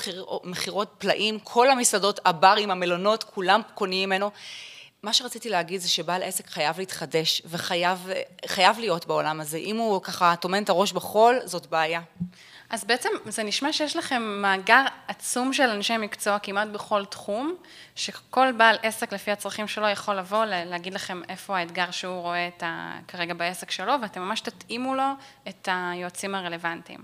המכירות 0.44 0.96
פלאים, 0.98 1.40
כל 1.40 1.70
המסעדות, 1.70 2.20
הברים, 2.26 2.72
המלונות, 2.72 3.24
כולם 3.24 3.62
קונים 3.76 4.10
ממנו. 4.10 4.32
מה 5.04 5.14
שרציתי 5.14 5.50
להגיד 5.50 5.82
זה 5.82 5.90
שבעל 5.90 6.24
עסק 6.24 6.48
חייב 6.48 6.80
להתחדש 6.80 7.42
וחייב 7.46 8.80
להיות 8.80 9.06
בעולם 9.06 9.42
הזה. 9.42 9.58
אם 9.58 9.78
הוא 9.78 10.02
ככה 10.02 10.36
טומן 10.36 10.64
את 10.64 10.70
הראש 10.70 10.92
בחול, 10.92 11.40
זאת 11.46 11.66
בעיה. 11.66 12.02
אז 12.72 12.84
בעצם 12.84 13.10
זה 13.26 13.44
נשמע 13.44 13.74
שיש 13.74 13.96
לכם 13.96 14.24
מאגר 14.42 14.84
עצום 15.08 15.54
של 15.54 15.70
אנשי 15.70 15.98
מקצוע 15.98 16.40
כמעט 16.40 16.68
בכל 16.68 17.06
תחום, 17.06 17.56
שכל 17.96 18.52
בעל 18.58 18.76
עסק 18.84 19.14
לפי 19.14 19.32
הצרכים 19.32 19.68
שלו 19.68 19.88
יכול 19.88 20.16
לבוא, 20.16 20.46
להגיד 20.46 20.94
לכם 20.94 21.22
איפה 21.30 21.58
האתגר 21.58 21.92
שהוא 21.92 22.22
רואה 22.22 22.48
את 22.48 22.64
ה, 22.64 23.00
כרגע 23.08 23.34
בעסק 23.34 23.72
שלו, 23.72 23.94
ואתם 24.02 24.22
ממש 24.22 24.42
תתאימו 24.42 24.96
לו 24.96 25.04
את 25.50 25.68
היועצים 25.72 26.36
הרלוונטיים. 26.36 27.00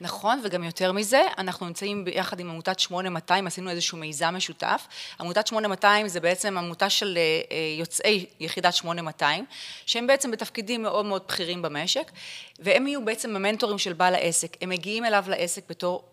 נכון, 0.00 0.40
וגם 0.44 0.64
יותר 0.64 0.92
מזה, 0.92 1.22
אנחנו 1.38 1.66
נמצאים 1.66 2.04
ביחד 2.04 2.40
עם 2.40 2.50
עמותת 2.50 2.78
8200, 2.78 3.46
עשינו 3.46 3.70
איזשהו 3.70 3.98
מיזם 3.98 4.34
משותף. 4.36 4.86
עמותת 5.20 5.46
8200 5.46 6.08
זה 6.08 6.20
בעצם 6.20 6.58
עמותה 6.58 6.90
של 6.90 7.16
אה, 7.16 7.40
אה, 7.52 7.56
יוצאי 7.78 8.26
יחידת 8.40 8.74
8200, 8.74 9.44
שהם 9.86 10.06
בעצם 10.06 10.30
בתפקידים 10.30 10.82
מאוד 10.82 11.06
מאוד 11.06 11.22
בכירים 11.28 11.62
במשק, 11.62 12.10
והם 12.58 12.86
יהיו 12.86 13.04
בעצם 13.04 13.36
המנטורים 13.36 13.78
של 13.78 13.92
בעל 13.92 14.14
העסק. 14.14 14.56
הם 14.60 14.68
מגיעים 14.68 15.03
אליו 15.04 15.24
לעסק 15.28 15.62
בתור 15.68 16.10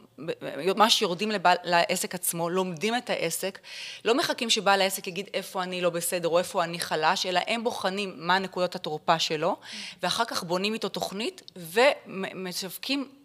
ממש 0.75 1.01
יורדים 1.01 1.31
לבעל, 1.31 1.57
לעסק 1.63 2.15
עצמו, 2.15 2.49
לומדים 2.49 2.95
את 2.95 3.09
העסק, 3.09 3.59
לא 4.05 4.15
מחכים 4.15 4.49
שבעל 4.49 4.81
העסק 4.81 5.07
יגיד 5.07 5.29
איפה 5.33 5.63
אני 5.63 5.81
לא 5.81 5.89
בסדר 5.89 6.27
או 6.27 6.39
איפה 6.39 6.63
אני 6.63 6.79
חלש, 6.79 7.25
אלא 7.25 7.39
הם 7.47 7.63
בוחנים 7.63 8.13
מה 8.17 8.39
נקודות 8.39 8.75
התורפה 8.75 9.19
שלו, 9.19 9.55
ואחר 10.03 10.25
כך 10.25 10.43
בונים 10.43 10.73
איתו 10.73 10.89
תוכנית 10.89 11.51
ומשווקים 11.55 13.20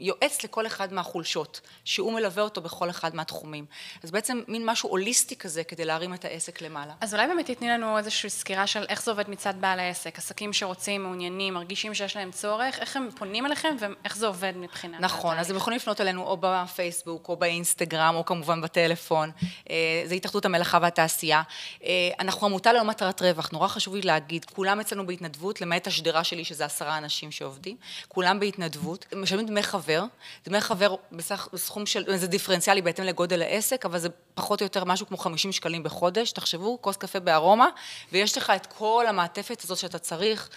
יועץ 0.00 0.44
לכל 0.44 0.66
אחד 0.66 0.92
מהחולשות, 0.92 1.60
שהוא 1.84 2.12
מלווה 2.12 2.42
אותו 2.42 2.60
בכל 2.60 2.90
אחד 2.90 3.14
מהתחומים. 3.14 3.66
אז 4.02 4.10
בעצם 4.10 4.42
מין 4.48 4.62
משהו 4.66 4.90
הוליסטי 4.90 5.36
כזה 5.36 5.64
כדי 5.64 5.84
להרים 5.84 6.14
את 6.14 6.24
העסק 6.24 6.62
למעלה. 6.62 6.92
אז 7.00 7.14
אולי 7.14 7.26
באמת 7.26 7.50
תתני 7.50 7.68
לנו 7.68 7.98
איזושהי 7.98 8.30
סקירה 8.30 8.66
של 8.66 8.84
איך 8.88 9.02
זה 9.02 9.10
עובד 9.10 9.30
מצד 9.30 9.54
בעל 9.60 9.80
העסק, 9.80 10.18
עסקים 10.18 10.52
שרוצים, 10.52 11.02
מעוניינים, 11.02 11.54
מרגישים 11.54 11.94
שיש 11.94 12.16
להם 12.16 12.30
צורך, 12.30 12.78
איך 12.78 12.96
הם 12.96 13.08
פונים 13.18 13.46
אליכם 13.46 13.76
ואיך 13.80 14.16
זה 14.16 14.26
עובד 14.26 14.52
מבחינת 14.56 15.00
נכון, 15.00 15.38
אז 15.38 15.50
הם 15.50 15.56
יכולים 15.56 15.76
לפנות 15.76 16.00
אלינו 16.00 16.22
או 16.22 16.36
בפייסבוק 16.40 17.28
או 17.28 17.36
באינסטגרם 17.36 18.14
או 18.14 18.24
כמובן 18.24 18.60
בטלפון, 18.60 19.30
אה, 19.70 20.02
זה 20.04 20.14
התאחדות 20.14 20.44
המלאכה 20.44 20.78
והתעשייה. 20.82 21.42
אה, 21.84 22.10
אנחנו 22.20 22.46
עמותה 22.46 22.72
ללא 22.72 22.84
מטרת 22.84 23.22
רווח, 23.22 23.50
נורא 23.52 23.68
חשוב 23.68 23.94
לי 23.94 24.02
להגיד, 24.02 24.44
כולם 24.44 24.80
אצלנו 24.80 25.06
בהתנדבות, 25.06 25.60
למעט 25.60 25.86
השדרה 25.86 26.24
שלי 26.24 26.44
שזה 26.44 26.64
עשרה 26.64 26.98
אנשים 26.98 27.30
שעובדים, 27.30 27.76
כולם 28.08 28.40
בהתנדבות. 28.40 29.06
משלמים 29.36 29.46
דמי 29.46 29.62
חבר, 29.62 30.04
דמי 30.44 30.60
חבר 30.60 30.94
בסך, 31.12 31.48
בסכום 31.52 31.86
של, 31.86 32.16
זה 32.16 32.26
דיפרנציאלי 32.26 32.82
בהתאם 32.82 33.04
לגודל 33.04 33.42
העסק, 33.42 33.84
אבל 33.84 33.98
זה 33.98 34.08
פחות 34.34 34.60
או 34.60 34.64
יותר 34.64 34.84
משהו 34.84 35.06
כמו 35.06 35.16
50 35.16 35.52
שקלים 35.52 35.82
בחודש, 35.82 36.32
תחשבו, 36.32 36.78
כוס 36.80 36.96
קפה 36.96 37.20
בארומה, 37.20 37.68
ויש 38.12 38.38
לך 38.38 38.52
את 38.56 38.66
כל 38.66 39.04
המעטפת 39.08 39.62
הזאת 39.64 39.78
שאתה 39.78 39.98
צריך 39.98 40.48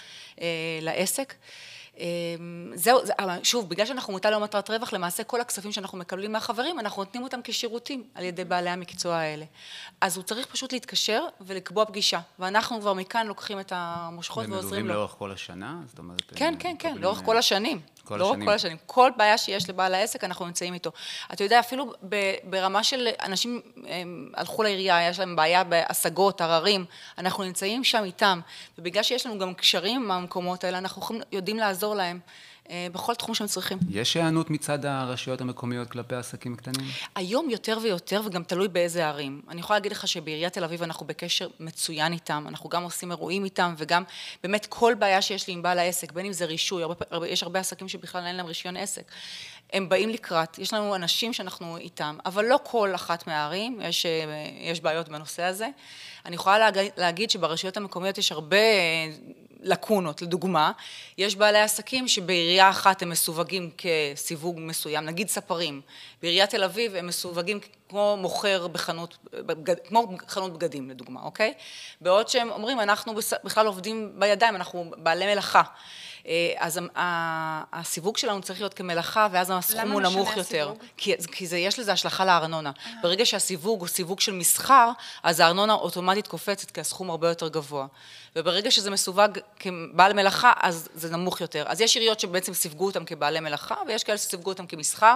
אה, 0.41 0.47
לעסק. 0.81 1.33
אמ, 1.99 2.71
זהו, 2.75 2.99
שוב, 3.43 3.69
בגלל 3.69 3.85
שאנחנו 3.85 4.11
עמותה 4.11 4.31
לא 4.31 4.39
מטרת 4.39 4.69
רווח, 4.69 4.93
למעשה 4.93 5.23
כל 5.23 5.41
הכספים 5.41 5.71
שאנחנו 5.71 5.97
מקבלים 5.97 6.31
מהחברים, 6.31 6.79
אנחנו 6.79 7.03
נותנים 7.03 7.23
אותם 7.23 7.39
כשירותים 7.43 8.03
על 8.15 8.23
ידי 8.23 8.43
בעלי 8.43 8.69
המקצוע 8.69 9.15
האלה. 9.15 9.45
אז 10.01 10.17
הוא 10.17 10.23
צריך 10.23 10.47
פשוט 10.47 10.73
להתקשר 10.73 11.23
ולקבוע 11.41 11.85
פגישה, 11.85 12.19
ואנחנו 12.39 12.81
כבר 12.81 12.93
מכאן 12.93 13.27
לוקחים 13.27 13.59
את 13.59 13.71
המושכות 13.75 14.45
ועוזרים 14.49 14.63
לו. 14.63 14.69
ומלווים 14.69 14.87
לאורך 14.87 15.11
כל 15.11 15.31
השנה? 15.31 15.75
זאת 15.87 15.99
אומרת... 15.99 16.21
כן, 16.35 16.53
כן, 16.59 16.75
כן, 16.79 16.97
לאורך 16.97 17.21
כל 17.25 17.37
השנים. 17.37 17.81
כל 18.09 18.17
לא 18.17 18.25
השנים. 18.25 18.41
רק 18.41 18.47
כל 18.47 18.53
השנים. 18.53 18.77
כל 18.85 19.11
בעיה 19.17 19.37
שיש 19.37 19.69
לבעל 19.69 19.93
העסק, 19.93 20.23
אנחנו 20.23 20.45
נמצאים 20.45 20.73
איתו. 20.73 20.91
אתה 21.33 21.43
יודע, 21.43 21.59
אפילו 21.59 21.93
ברמה 22.43 22.83
של 22.83 23.07
אנשים 23.23 23.61
הלכו 24.33 24.63
לעירייה, 24.63 25.09
יש 25.09 25.19
להם 25.19 25.35
בעיה 25.35 25.63
בהשגות, 25.63 26.41
עררים, 26.41 26.85
אנחנו 27.17 27.43
נמצאים 27.43 27.83
שם 27.83 28.03
איתם, 28.03 28.39
ובגלל 28.77 29.03
שיש 29.03 29.25
לנו 29.25 29.39
גם 29.39 29.53
קשרים 29.53 30.07
מהמקומות 30.07 30.63
האלה, 30.63 30.77
אנחנו 30.77 31.01
יודעים 31.31 31.57
לעזור 31.57 31.95
להם. 31.95 32.19
אה, 32.69 32.87
בכל 32.91 33.15
תחום 33.15 33.35
שהם 33.35 33.47
צריכים. 33.47 33.77
יש 33.89 34.17
היענות 34.17 34.49
מצד 34.49 34.85
הרשויות 34.85 35.41
המקומיות 35.41 35.89
כלפי 35.89 36.15
עסקים 36.15 36.55
קטנים? 36.55 36.87
היום 37.15 37.49
יותר 37.49 37.77
ויותר, 37.83 38.21
וגם 38.25 38.43
תלוי 38.43 38.67
באיזה 38.67 39.07
ערים. 39.07 39.41
אני 39.49 39.59
יכולה 39.59 39.79
להגיד 39.79 39.91
לך 39.91 40.07
שבעיריית 40.07 40.53
תל 40.53 40.63
אביב 40.63 40.83
אנחנו 40.83 41.05
בקשר 41.05 41.47
מצוין 41.59 42.13
איתם, 42.13 42.45
אנחנו 42.47 42.69
גם 42.69 42.83
עושים 42.83 43.11
אירועים 43.11 43.45
איתם, 43.45 43.73
וגם 43.77 44.03
באמת 44.43 44.65
כל 44.65 44.93
בעיה 44.99 45.21
שיש 45.21 45.47
לי 45.47 45.53
עם 45.53 45.61
בעל 45.61 45.79
העסק, 45.79 46.11
בין 46.11 46.25
אם 46.25 46.33
זה 46.33 46.45
רישוי, 46.45 46.83
הרבה, 46.83 47.27
יש 47.27 47.43
הרבה 47.43 47.59
עסקים 47.59 47.87
שבכלל 47.87 48.25
אין 48.25 48.35
להם 48.35 48.45
רישיון 48.45 48.77
עסק. 48.77 49.11
הם 49.73 49.89
באים 49.89 50.09
לקראת, 50.09 50.59
יש 50.59 50.73
לנו 50.73 50.95
אנשים 50.95 51.33
שאנחנו 51.33 51.77
איתם, 51.77 52.17
אבל 52.25 52.45
לא 52.45 52.59
כל 52.63 52.95
אחת 52.95 53.27
מהערים, 53.27 53.79
יש, 53.81 54.05
אה, 54.05 54.11
יש 54.71 54.81
בעיות 54.81 55.09
בנושא 55.09 55.43
הזה. 55.43 55.69
אני 56.25 56.35
יכולה 56.35 56.69
להגיד 56.97 57.29
שברשויות 57.29 57.77
המקומיות 57.77 58.17
יש 58.17 58.31
הרבה 58.31 58.57
לקונות, 59.59 60.21
לדוגמה, 60.21 60.71
יש 61.17 61.35
בעלי 61.35 61.59
עסקים 61.59 62.07
שבעירייה 62.07 62.69
אחת 62.69 63.01
הם 63.01 63.09
מסווגים 63.09 63.69
כסיווג 63.77 64.57
מסוים, 64.61 65.05
נגיד 65.05 65.29
ספרים, 65.29 65.81
בעיריית 66.21 66.49
תל 66.49 66.63
אביב 66.63 66.95
הם 66.95 67.07
מסווגים 67.07 67.59
כמו 67.89 68.17
מוכר 68.19 68.67
בחנות, 68.67 69.17
כמו 69.87 70.07
חנות 70.27 70.53
בגדים 70.53 70.89
לדוגמה, 70.89 71.21
אוקיי? 71.21 71.53
בעוד 72.01 72.29
שהם 72.29 72.49
אומרים 72.49 72.79
אנחנו 72.79 73.13
בכלל 73.43 73.65
עובדים 73.65 74.11
בידיים, 74.15 74.55
אנחנו 74.55 74.91
בעלי 74.97 75.33
מלאכה. 75.33 75.61
אה, 76.29 76.53
אז 76.57 76.79
הסיווג 77.73 78.17
שלנו 78.17 78.41
צריך 78.41 78.59
להיות 78.59 78.73
כמלאכה, 78.73 79.27
ואז 79.31 79.51
הסכום 79.53 79.91
הוא 79.91 80.01
נמוך 80.01 80.37
יותר. 80.37 80.73
כי, 80.97 81.13
כי 81.31 81.47
זה, 81.47 81.57
יש 81.57 81.79
לזה 81.79 81.91
השלכה 81.91 82.25
לארנונה. 82.25 82.71
אה. 82.85 82.91
ברגע 83.01 83.25
שהסיווג 83.25 83.79
הוא 83.79 83.87
סיווג 83.87 84.19
של 84.19 84.33
מסחר, 84.33 84.91
אז 85.23 85.39
הארנונה 85.39 85.73
אוטומטית 85.73 86.27
קופצת, 86.27 86.71
כי 86.71 86.81
הסכום 86.81 87.09
הרבה 87.09 87.29
יותר 87.29 87.47
גבוה. 87.47 87.87
וברגע 88.35 88.71
שזה 88.71 88.91
מסווג 88.91 89.39
כבעל 89.59 90.13
מלאכה, 90.13 90.53
אז 90.61 90.89
זה 90.93 91.09
נמוך 91.17 91.41
יותר. 91.41 91.63
אז 91.67 91.81
יש 91.81 91.95
עיריות 91.95 92.19
שבעצם 92.19 92.53
סיווגו 92.53 92.85
אותם 92.85 93.05
כבעלי 93.05 93.39
מלאכה, 93.39 93.75
ויש 93.87 94.03
כאלה 94.03 94.17
שסיווגו 94.17 94.49
אותם 94.49 94.67
כמסחר. 94.67 95.15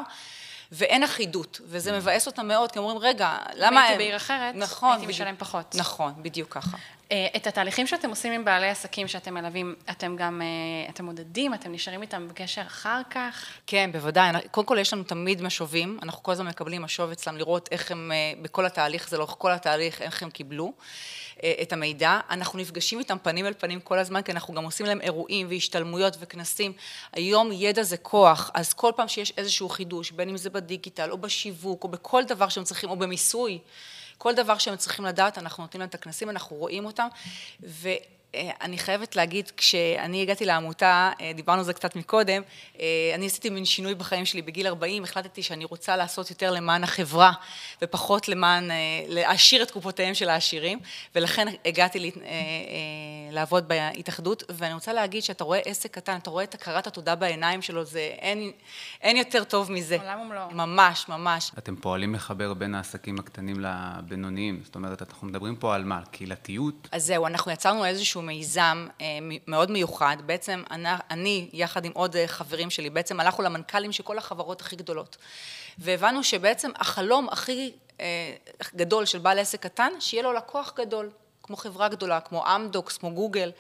ואין 0.72 1.04
אחידות, 1.04 1.62
וזה 1.66 1.92
mm. 1.92 1.94
מבאס 1.94 2.28
אותם 2.28 2.48
מאוד, 2.48 2.72
כי 2.72 2.80
אומרים, 2.80 2.98
רגע, 2.98 3.38
למה 3.56 3.68
הם... 3.68 3.74
אם 3.74 3.78
הייתי 3.78 3.98
בעיר 3.98 4.16
אחרת, 4.16 4.56
נכון, 4.56 4.92
הייתי 4.92 5.08
משלם 5.08 5.36
פחות. 5.38 5.76
נכון, 5.76 6.14
בדיוק 6.18 6.54
ככה. 6.54 6.78
אה, 7.12 7.28
את 7.36 7.48
התהליכים 7.48 7.88
שאתם 7.88 8.10
עושים 8.10 8.34
עם 8.34 8.46
בעלי 8.46 8.70
עסקים 8.70 9.08
שאתם 9.08 9.34
מלווים, 9.34 9.76
אתם 9.92 10.16
גם, 10.16 10.42
אה, 10.42 10.90
אתם 10.90 11.06
מודדים, 11.06 11.54
אתם 11.54 11.72
נשארים 11.72 12.02
איתם 12.02 12.28
בקשר 12.28 12.62
אחר 12.62 13.02
כך? 13.10 13.46
כן, 13.68 13.90
בוודאי. 13.94 14.32
קודם 14.52 14.68
כל 14.68 14.78
יש 14.80 14.94
לנו 14.94 15.04
תמיד 15.04 15.42
משובים, 15.42 16.00
אנחנו 16.04 16.24
כל 16.24 16.32
הזמן 16.32 16.48
מקבלים 16.48 16.82
משוב 16.82 17.12
אצלם 17.12 17.38
לראות 17.38 17.70
איך 17.72 17.92
הם, 17.92 18.12
אה, 18.12 18.42
בכל 18.42 18.66
התהליך, 18.66 19.10
זה 19.10 19.18
לאורך 19.18 19.36
כל 19.38 19.52
התהליך, 19.52 20.02
איך 20.02 20.24
הם 20.24 20.30
קיבלו. 20.30 20.74
את 21.62 21.74
המידע. 21.74 22.20
אנחנו 22.30 22.60
נפגשים 22.60 23.00
איתם 23.00 23.18
פנים 23.24 23.46
אל 23.46 23.54
פנים 23.54 23.80
כל 23.80 24.00
הזמן, 24.00 24.22
כי 24.22 24.32
אנחנו 24.32 24.54
גם 24.54 24.64
עושים 24.64 24.86
להם 24.86 25.02
אירועים 25.02 25.48
והשתלמויות 25.50 26.18
וכנסים. 26.20 26.74
היום 27.14 27.52
ידע 27.52 27.84
זה 27.84 27.98
כוח, 27.98 28.52
אז 28.54 28.74
כל 28.74 28.92
פעם 28.96 29.08
שיש 29.08 29.34
איזשהו 29.38 29.70
חידוש, 29.70 30.12
בין 30.12 30.30
אם 30.30 30.38
זה 30.38 30.50
בדיגיטל 30.50 31.12
או 31.12 31.18
בשיווק 31.18 31.84
או 31.84 31.90
בכל 31.90 32.24
דבר 32.24 32.50
שהם 32.50 32.64
צריכים, 32.64 32.90
או 32.90 32.96
במיסוי, 32.96 33.60
כל 34.18 34.34
דבר 34.34 34.58
שהם 34.58 34.76
צריכים 34.76 35.06
לדעת, 35.06 35.38
אנחנו 35.38 35.64
נותנים 35.64 35.80
להם 35.80 35.90
את 35.90 35.96
הכנסים, 35.96 36.30
אנחנו 36.30 36.56
רואים 36.56 36.86
אותם, 36.86 37.08
ו... 37.64 37.90
אה, 38.36 38.50
אני 38.62 38.78
חייבת 38.78 39.16
להגיד, 39.16 39.52
כשאני 39.58 40.22
הגעתי 40.22 40.46
לעמותה, 40.46 41.12
אה, 41.22 41.32
דיברנו 41.36 41.60
על 41.60 41.66
זה 41.66 41.74
קצת 41.74 41.96
מקודם, 41.96 42.42
אה, 42.80 43.12
אני 43.16 43.26
עשיתי 43.26 43.50
מין 43.50 43.66
שינוי 43.66 43.96
בחיים 43.96 44.26
שלי 44.26 44.42
בגיל 44.42 44.68
40, 44.68 45.04
החלטתי 45.04 45.44
שאני 45.44 45.66
רוצה 45.66 45.98
לעשות 45.98 46.30
יותר 46.30 46.52
למען 46.52 46.84
החברה 46.84 47.32
ופחות 47.82 48.28
למען, 48.28 48.70
להעשיר 49.08 49.64
את 49.64 49.72
קופותיהם 49.72 50.14
של 50.14 50.30
העשירים, 50.30 50.80
ולכן 51.16 51.48
הגעתי 51.66 52.00
לה, 52.00 52.10
לעבוד 53.32 53.68
בהתאחדות, 53.68 54.44
ואני 54.50 54.74
רוצה 54.74 54.94
להגיד 54.94 55.24
שאתה 55.24 55.44
רואה 55.44 55.60
עסק 55.66 55.92
קטן, 55.92 56.18
אתה 56.18 56.30
רואה 56.30 56.44
את 56.44 56.54
הכרת 56.54 56.88
התודה 56.88 57.16
בעיניים 57.16 57.62
שלו, 57.62 57.86
זה 57.86 58.00
אין, 58.00 58.52
אין 59.02 59.18
יותר 59.18 59.44
טוב 59.44 59.72
מזה. 59.72 59.98
עולם 60.00 60.20
ומלואו. 60.20 60.52
ממש, 60.52 61.06
ממש. 61.10 61.52
אתם 61.58 61.76
פועלים 61.76 62.16
לחבר 62.16 62.54
בין 62.54 62.76
העסקים 62.76 63.20
הקטנים 63.20 63.56
לבינוניים, 63.60 64.62
זאת 64.64 64.76
אומרת, 64.76 65.02
אנחנו 65.02 65.28
מדברים 65.28 65.56
פה 65.56 65.76
על 65.76 65.84
מה? 65.84 66.02
קהילתיות? 66.12 66.88
אז 66.92 67.06
זהו, 67.06 67.28
אנחנו 67.28 67.52
יצרנו 67.52 67.86
איזשהו 67.86 68.23
מיזם 68.26 68.88
אה, 69.02 69.06
מאוד 69.48 69.72
מיוחד, 69.72 70.18
בעצם 70.26 70.64
אני, 71.12 71.50
יחד 71.54 71.86
עם 71.86 71.92
עוד 71.96 72.16
אה, 72.16 72.28
חברים 72.28 72.70
שלי, 72.70 72.90
בעצם 72.90 73.20
הלכנו 73.20 73.44
למנכ"לים 73.44 73.92
של 73.92 74.04
כל 74.04 74.18
החברות 74.18 74.62
הכי 74.62 74.76
גדולות, 74.76 75.18
והבנו 75.78 76.24
שבעצם 76.24 76.72
החלום 76.76 77.28
הכי 77.32 77.72
אה, 78.00 78.34
גדול 78.76 79.06
של 79.06 79.20
בעל 79.20 79.40
עסק 79.40 79.62
קטן, 79.62 79.92
שיהיה 80.00 80.24
לו 80.24 80.34
לקוח 80.34 80.74
גדול. 80.78 81.10
כמו 81.44 81.56
חברה 81.56 81.90
גדולה, 81.90 82.20
כמו 82.20 82.56
אמדוקס, 82.56 82.98
כמו 82.98 83.12
גוגל. 83.12 83.52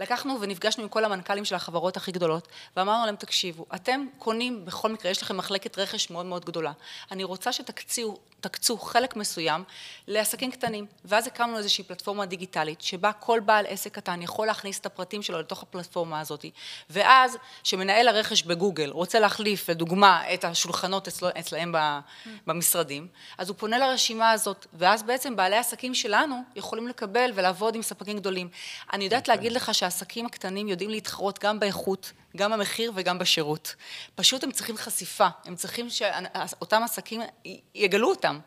לקחנו 0.00 0.40
ונפגשנו 0.40 0.82
עם 0.82 0.88
כל 0.88 1.04
המנכ"לים 1.04 1.44
של 1.44 1.54
החברות 1.54 1.96
הכי 1.96 2.12
גדולות, 2.12 2.48
ואמרנו 2.76 3.06
להם, 3.06 3.16
תקשיבו, 3.16 3.66
אתם 3.74 4.06
קונים 4.18 4.64
בכל 4.64 4.92
מקרה, 4.92 5.10
יש 5.10 5.22
לכם 5.22 5.36
מחלקת 5.36 5.78
רכש 5.78 6.10
מאוד 6.10 6.26
מאוד 6.26 6.44
גדולה. 6.44 6.72
אני 7.10 7.24
רוצה 7.24 7.52
שתקצו 7.52 8.16
תקצו 8.48 8.78
חלק 8.78 9.16
מסוים 9.16 9.64
לעסקים 10.08 10.50
קטנים, 10.50 10.86
ואז 11.04 11.26
הקמנו 11.26 11.58
איזושהי 11.58 11.84
פלטפורמה 11.84 12.26
דיגיטלית, 12.26 12.80
שבה 12.80 13.12
כל 13.12 13.40
בעל 13.40 13.66
עסק 13.68 13.94
קטן 13.94 14.22
יכול 14.22 14.46
להכניס 14.46 14.80
את 14.80 14.86
הפרטים 14.86 15.22
שלו 15.22 15.40
לתוך 15.40 15.62
הפלטפורמה 15.62 16.20
הזאת, 16.20 16.44
ואז 16.90 17.36
שמנהל 17.62 18.08
הרכש 18.08 18.42
בגוגל 18.42 18.90
רוצה 18.90 19.20
להחליף, 19.20 19.70
לדוגמה, 19.70 20.34
את 20.34 20.44
השולחנות 20.44 21.08
אצל, 21.08 21.26
אצלהם 21.38 21.74
במשרדים, 22.46 23.08
אז 23.38 23.48
הוא 23.48 23.56
פונה 23.56 23.78
לרשימה 23.78 24.30
הזאת, 24.30 24.66
ואז 24.72 25.02
בעצם 25.02 25.36
בעלי 25.36 25.56
העסקים 25.56 25.94
שלנו 25.94 26.42
יכולים 26.56 26.88
לקבל 26.88 27.30
ולעבוד 27.34 27.74
עם 27.74 27.82
ספקים 27.82 28.16
גדולים. 28.16 28.48
אני 28.92 29.04
יודעת 29.04 29.28
להגיד 29.28 29.52
לך 29.52 29.74
שהעסקים 29.74 30.26
הקטנים 30.26 30.68
יודעים 30.68 30.90
להתחרות 30.90 31.38
גם 31.38 31.60
באיכות, 31.60 32.12
גם 32.36 32.52
במחיר 32.52 32.92
וגם 32.94 33.18
בשירות. 33.18 33.74
פשוט 34.14 34.44
הם 34.44 34.52
צריכים 34.52 34.76
חשיפה, 34.76 35.26
הם 35.44 35.56
צריכים 35.56 35.90
שאותם 35.90 36.82
עסקים 36.82 37.20
יגלו 37.74 38.10
אותם. 38.10 38.38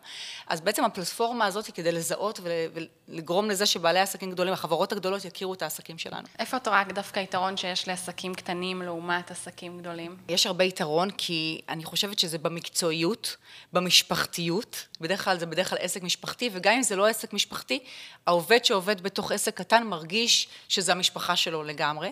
אז 0.47 0.62
בעצם 0.62 0.84
הפלטפורמה 0.84 1.45
הזאת 1.45 1.65
היא 1.65 1.75
כדי 1.75 1.91
לזהות 1.91 2.39
ולגרום 2.43 3.49
לזה 3.49 3.65
שבעלי 3.65 3.99
עסקים 3.99 4.32
גדולים, 4.32 4.54
החברות 4.54 4.91
הגדולות 4.91 5.25
יכירו 5.25 5.54
את 5.54 5.62
העסקים 5.62 5.97
שלנו. 5.97 6.28
איפה 6.39 6.58
את 6.58 6.67
רואה 6.67 6.84
דווקא 6.84 7.19
יתרון 7.19 7.58
שיש 7.58 7.88
לעסקים 7.88 8.36
קטנים 8.36 8.82
לעומת 8.82 9.32
עסקים 9.32 9.80
גדולים? 9.80 10.17
יש 10.30 10.45
הרבה 10.45 10.63
יתרון 10.63 11.12
כי 11.12 11.62
אני 11.69 11.84
חושבת 11.84 12.19
שזה 12.19 12.38
במקצועיות, 12.38 13.36
במשפחתיות, 13.73 14.88
בדרך 15.02 15.23
כלל 15.23 15.39
זה 15.39 15.45
בדרך 15.45 15.69
כלל 15.69 15.80
עסק 15.82 16.04
משפחתי, 16.04 16.49
וגם 16.54 16.73
אם 16.73 16.84
זה 16.84 16.95
לא 16.95 17.08
עסק 17.08 17.34
משפחתי, 17.34 17.80
העובד 18.28 18.65
שעובד 18.65 19.02
בתוך 19.02 19.32
עסק 19.32 19.58
קטן 19.58 19.84
מרגיש 19.84 20.47
שזה 20.69 20.91
המשפחה 20.91 21.36
שלו 21.36 21.63
לגמרי. 21.63 22.12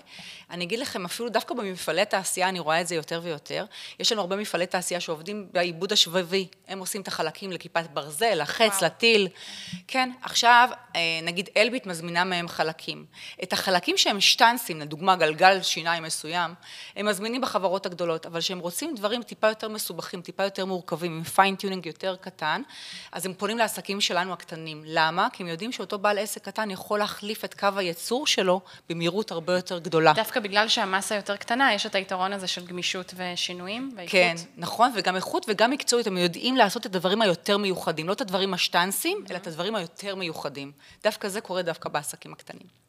אני 0.50 0.64
אגיד 0.64 0.80
לכם, 0.80 1.06
אפילו 1.06 1.30
דווקא 1.30 1.54
במפעלי 1.68 2.06
תעשייה 2.06 2.50
אני 2.50 2.60
רואה 2.60 2.82
את 2.82 2.88
זה 2.88 2.96
יותר 2.96 3.22
ויותר. 3.24 3.66
יש 4.00 4.12
לנו 4.12 4.22
הרבה 4.22 4.36
מפעלי 4.36 4.66
תעשייה 4.66 5.00
שעובדים 5.00 5.48
בעיבוד 5.52 5.94
השבבי, 5.94 6.48
הם 6.68 6.80
עושים 6.80 7.02
את 7.02 7.08
החלקים 7.08 7.52
לכיפת 7.52 7.84
ברזל, 7.94 8.42
לחץ, 8.42 8.82
לטיל. 8.82 9.28
כן, 9.88 10.12
עכשיו 10.22 10.70
אה, 10.96 11.02
נגיד 11.24 11.50
אלביט 11.58 11.86
מזמינה 11.86 12.24
מהם 12.24 12.48
חלקים. 12.48 13.06
את 13.44 13.54
החלקים 13.54 13.98
שהם 13.98 14.22
שטאנצים, 14.22 14.80
לדוגמה 14.80 15.16
גלגל 15.16 15.62
שיניים 15.62 16.04
מסוים, 16.04 16.54
הם 16.96 17.06
מזמינים 17.06 17.42
בחברות 17.42 17.86
הגדולות, 17.86 18.26
אבל 18.26 18.40
כשהם 18.40 18.60
רוצים 18.60 18.96
דברים 18.96 19.24
טיפה 19.24 19.48
יותר 19.48 19.70
מסובכים, 19.70 20.22
טיפה 20.22 20.44
יותר 20.44 20.66
מורכבים, 20.66 21.12
עם 21.18 21.24
fine 21.24 21.49
tuning 21.49 21.86
יותר 21.86 22.16
קטן, 22.16 22.62
אז 23.12 23.26
הם 23.26 23.34
פונים 23.34 23.58
לעסקים 23.58 24.02
שלנו 24.02 24.34
הקטנים. 24.34 24.84
למה? 24.86 25.28
כי 25.34 25.44
הם 25.44 25.50
יודעים 25.50 25.72
שאותו 25.72 26.00
בעל 26.00 26.18
עסק 26.18 26.46
קטן 26.46 26.72
יכול 26.72 27.00
להחליף 27.00 27.46
את 27.46 27.54
קו 27.54 27.68
הייצור 27.76 28.28
שלו 28.28 28.62
במהירות 28.90 29.32
הרבה 29.32 29.56
יותר 29.56 29.80
גדולה. 29.80 30.14
דווקא 30.14 30.40
בגלל 30.40 30.68
שהמסה 30.68 31.16
יותר 31.16 31.36
קטנה, 31.36 31.47
יש 31.74 31.86
את 31.86 31.96
היתרון 31.96 32.34
הזה 32.34 32.48
של 32.48 32.66
גמישות 32.66 33.14
ושינויים 33.18 33.92
ואיכות. 33.96 34.12
כן, 34.12 34.36
נכון, 34.58 34.92
וגם 34.96 35.16
איכות 35.16 35.46
וגם 35.50 35.72
מקצועית, 35.72 36.08
הם 36.08 36.18
יודעים 36.18 36.56
לעשות 36.56 36.86
את 36.86 36.96
הדברים 36.96 37.22
היותר 37.22 37.58
מיוחדים, 37.58 38.08
לא 38.08 38.14
את 38.14 38.22
הדברים 38.22 38.54
השטנסים, 38.54 39.24
אלא 39.30 39.38
את 39.38 39.48
הדברים 39.48 39.76
היותר 39.76 40.16
מיוחדים. 40.16 40.72
דווקא 41.04 41.28
זה 41.28 41.42
קורה 41.42 41.62
דווקא 41.62 41.90
בעסקים 41.90 42.34
הקטנים. 42.34 42.87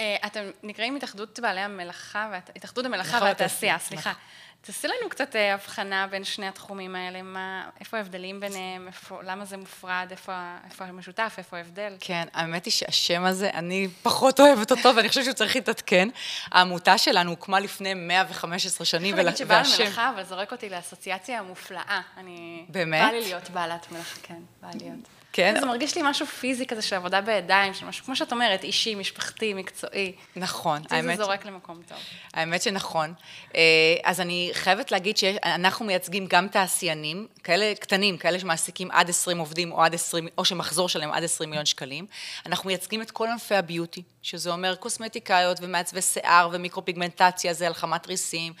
אה, 0.00 0.16
אתם 0.26 0.50
נקראים 0.62 0.96
התאחדות 0.96 1.40
בעלי 1.40 1.60
המלאכה, 1.60 2.30
התאחדות 2.56 2.84
המלאכה 2.84 3.18
והתעשייה, 3.22 3.78
סליחה. 3.78 4.10
נכון. 4.10 4.22
תעשי 4.62 4.88
לנו 4.88 5.10
קצת 5.10 5.36
אה, 5.36 5.54
הבחנה 5.54 6.06
בין 6.06 6.24
שני 6.24 6.48
התחומים 6.48 6.96
האלה, 6.96 7.22
מה, 7.22 7.68
איפה 7.80 7.96
ההבדלים 7.96 8.40
ביניהם, 8.40 8.86
איפה, 8.86 9.22
למה 9.22 9.44
זה 9.44 9.56
מופרד, 9.56 10.06
איפה, 10.10 10.32
איפה 10.64 10.84
המשותף, 10.84 11.34
איפה 11.38 11.56
ההבדל? 11.56 11.96
כן, 12.00 12.28
האמת 12.32 12.64
היא 12.64 12.72
שהשם 12.72 13.24
הזה, 13.24 13.50
אני 13.54 13.88
פחות 14.02 14.40
אוהבת 14.40 14.70
אותו, 14.70 14.96
ואני 14.96 15.08
חושבת 15.08 15.24
שהוא 15.24 15.34
צריך 15.34 15.56
להתעדכן. 15.56 16.08
העמותה 16.50 16.98
שלנו 16.98 17.30
הוקמה 17.30 17.60
לפני 17.60 17.94
115 17.94 18.84
שנים, 18.84 19.14
והשם... 19.14 19.26
אני 19.26 19.32
חושבת 19.32 19.48
שבעל 19.48 19.86
מלאכה, 19.86 20.10
אבל 20.10 20.24
זורק 20.24 20.52
אותי 20.52 20.68
לאסוציאציה 20.68 21.38
המופלאה. 21.38 22.00
אני... 22.16 22.64
באמת? 22.68 23.02
בא 23.02 23.10
לי 23.10 23.20
להיות 23.20 23.50
בעלת 23.50 23.92
מלאכה, 23.92 24.20
כן, 24.22 24.40
בא 24.62 24.68
לי 24.68 24.78
להיות. 24.80 25.19
כן? 25.32 25.54
זה 25.60 25.66
מרגיש 25.66 25.96
לי 25.96 26.02
משהו 26.04 26.26
פיזי 26.26 26.66
כזה 26.66 26.82
של 26.82 26.96
עבודה 26.96 27.20
בידיים, 27.20 27.74
של 27.74 27.86
משהו, 27.86 28.04
כמו 28.04 28.16
שאת 28.16 28.32
אומרת, 28.32 28.64
אישי, 28.64 28.94
משפחתי, 28.94 29.54
מקצועי. 29.54 30.12
נכון, 30.36 30.82
האמת... 30.90 31.16
זה 31.16 31.24
זורק 31.24 31.44
למקום 31.44 31.82
טוב. 31.88 31.98
האמת 32.34 32.62
שנכון. 32.62 33.14
אה, 33.54 33.60
אז 34.04 34.20
אני 34.20 34.50
חייבת 34.52 34.92
להגיד 34.92 35.16
שאנחנו 35.16 35.84
מייצגים 35.84 36.26
גם 36.26 36.48
תעשיינים, 36.48 37.26
כאלה 37.44 37.72
קטנים, 37.80 38.18
כאלה 38.18 38.40
שמעסיקים 38.40 38.90
עד 38.90 39.08
20 39.08 39.38
עובדים, 39.38 39.72
או 39.72 39.82
עד 39.82 39.94
20, 39.94 40.28
או 40.38 40.44
שמחזור 40.44 40.88
שלהם 40.88 41.12
עד 41.12 41.24
20 41.24 41.50
מיליון 41.50 41.66
שקלים. 41.66 42.06
אנחנו 42.46 42.66
מייצגים 42.66 43.02
את 43.02 43.10
כל 43.10 43.26
ענפי 43.26 43.54
הביוטי, 43.54 44.02
שזה 44.22 44.50
אומר 44.50 44.74
קוסמטיקאיות 44.74 45.58
ומעצבי 45.62 46.02
שיער 46.02 46.48
ומיקרופיגמנטציה, 46.52 47.54
זה 47.54 47.66
על 47.66 47.74
חמת 47.74 48.06
ריסים. 48.06 48.52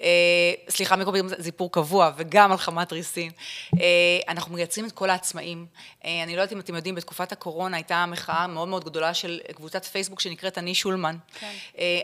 אה, 0.00 0.52
סליחה, 0.68 0.96
מיקרוביום 0.96 1.28
זה 1.28 1.42
סיפור 1.42 1.72
קבוע, 1.72 2.10
וגם 2.16 2.52
על 2.52 2.58
חמת 2.58 2.92
ריסים. 2.92 3.32
אה, 3.80 3.86
אנחנו 4.28 4.54
מייצרים 4.54 4.86
את 4.86 4.92
כל 4.92 5.10
העצמאים. 5.10 5.66
אה, 6.04 6.22
אני 6.22 6.36
לא 6.36 6.40
יודעת 6.40 6.52
אם 6.52 6.60
אתם 6.60 6.74
יודעים, 6.74 6.94
בתקופת 6.94 7.32
הקורונה 7.32 7.76
הייתה 7.76 8.06
מחאה 8.06 8.46
מאוד 8.46 8.68
מאוד 8.68 8.84
גדולה 8.84 9.14
של 9.14 9.40
קבוצת 9.54 9.84
פייסבוק 9.84 10.20
שנקראת 10.20 10.58
אני 10.58 10.74
שולמן. 10.74 11.16
כן. 11.40 11.52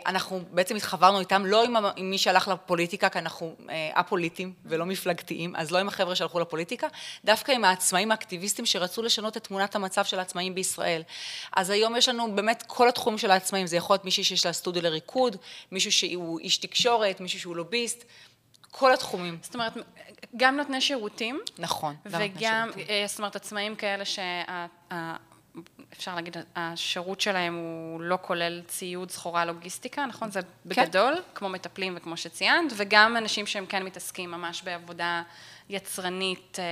אנחנו 0.07 0.41
בעצם 0.51 0.77
התחברנו 0.77 1.21
איתם, 1.21 1.47
לא 1.47 1.65
עם, 1.65 1.77
עם 1.97 2.11
מי 2.11 2.19
שהלך 2.19 2.49
לפוליטיקה, 2.49 3.09
כי 3.09 3.19
אנחנו 3.19 3.55
א-פוליטיים 3.93 4.53
ולא 4.65 4.87
מפלגתיים, 4.87 5.57
אז 5.57 5.71
לא 5.71 5.79
עם 5.79 5.89
החבר'ה 5.89 6.17
שהלכו 6.17 6.41
לפוליטיקה, 6.41 6.87
דווקא 7.25 7.53
עם 7.53 7.65
העצמאים 7.65 8.11
האקטיביסטים 8.11 8.67
שרצו 8.67 9.03
לשנות 9.03 9.37
את 9.37 9.45
תמונת 9.45 9.75
המצב 9.75 10.05
של 10.05 10.19
העצמאים 10.19 10.55
בישראל. 10.55 11.03
אז 11.57 11.71
היום 11.71 11.97
יש 11.97 12.09
לנו 12.09 12.35
באמת 12.35 12.65
כל 12.67 12.89
התחומים 12.89 13.19
של 13.19 13.31
העצמאים, 13.31 13.67
זה 13.67 13.77
יכול 13.77 13.95
להיות 13.95 14.05
מישהו 14.05 14.25
שיש 14.25 14.47
לה 14.47 14.53
סטודיו 14.53 14.83
לריקוד, 14.83 15.37
מישהו 15.73 15.93
שהוא 15.93 16.41
איש 16.41 16.57
תקשורת, 16.57 17.21
מישהו 17.21 17.41
שהוא 17.41 17.57
לוביסט, 17.57 17.86
אנליסט, 17.87 18.05
כל 18.71 18.93
התחומים. 18.93 19.39
זאת 19.43 19.55
אומרת, 19.55 19.73
גם 20.37 20.57
נותני 20.57 20.81
שירותים. 20.81 21.41
נכון, 21.59 21.95
גם 21.95 22.21
נותני 22.23 22.29
שירותים. 22.29 22.47
וגם, 22.47 22.71
אה, 22.89 23.05
זאת 23.07 23.19
אומרת, 23.19 23.37
עצמאים 23.37 23.77
כאלה 23.77 24.05
שה... 24.05 24.67
אפשר 25.93 26.15
להגיד, 26.15 26.37
השירות 26.57 27.21
שלהם 27.21 27.55
הוא 27.55 28.01
לא 28.01 28.19
כולל 28.23 28.63
ציוד, 28.67 29.11
סחורה, 29.11 29.45
לוגיסטיקה, 29.45 30.07
נכון? 30.07 30.31
זה 30.31 30.43
כן. 30.43 30.49
בגדול, 30.67 31.15
כן. 31.15 31.21
כמו 31.35 31.49
מטפלים 31.49 31.95
וכמו 31.97 32.17
שציינת, 32.17 32.73
וגם 32.77 33.17
אנשים 33.17 33.47
שהם 33.47 33.67
כן 33.67 33.83
מתעסקים 33.83 34.31
ממש 34.31 34.63
בעבודה 34.63 35.23
יצרנית. 35.69 36.59
אה, 36.59 36.65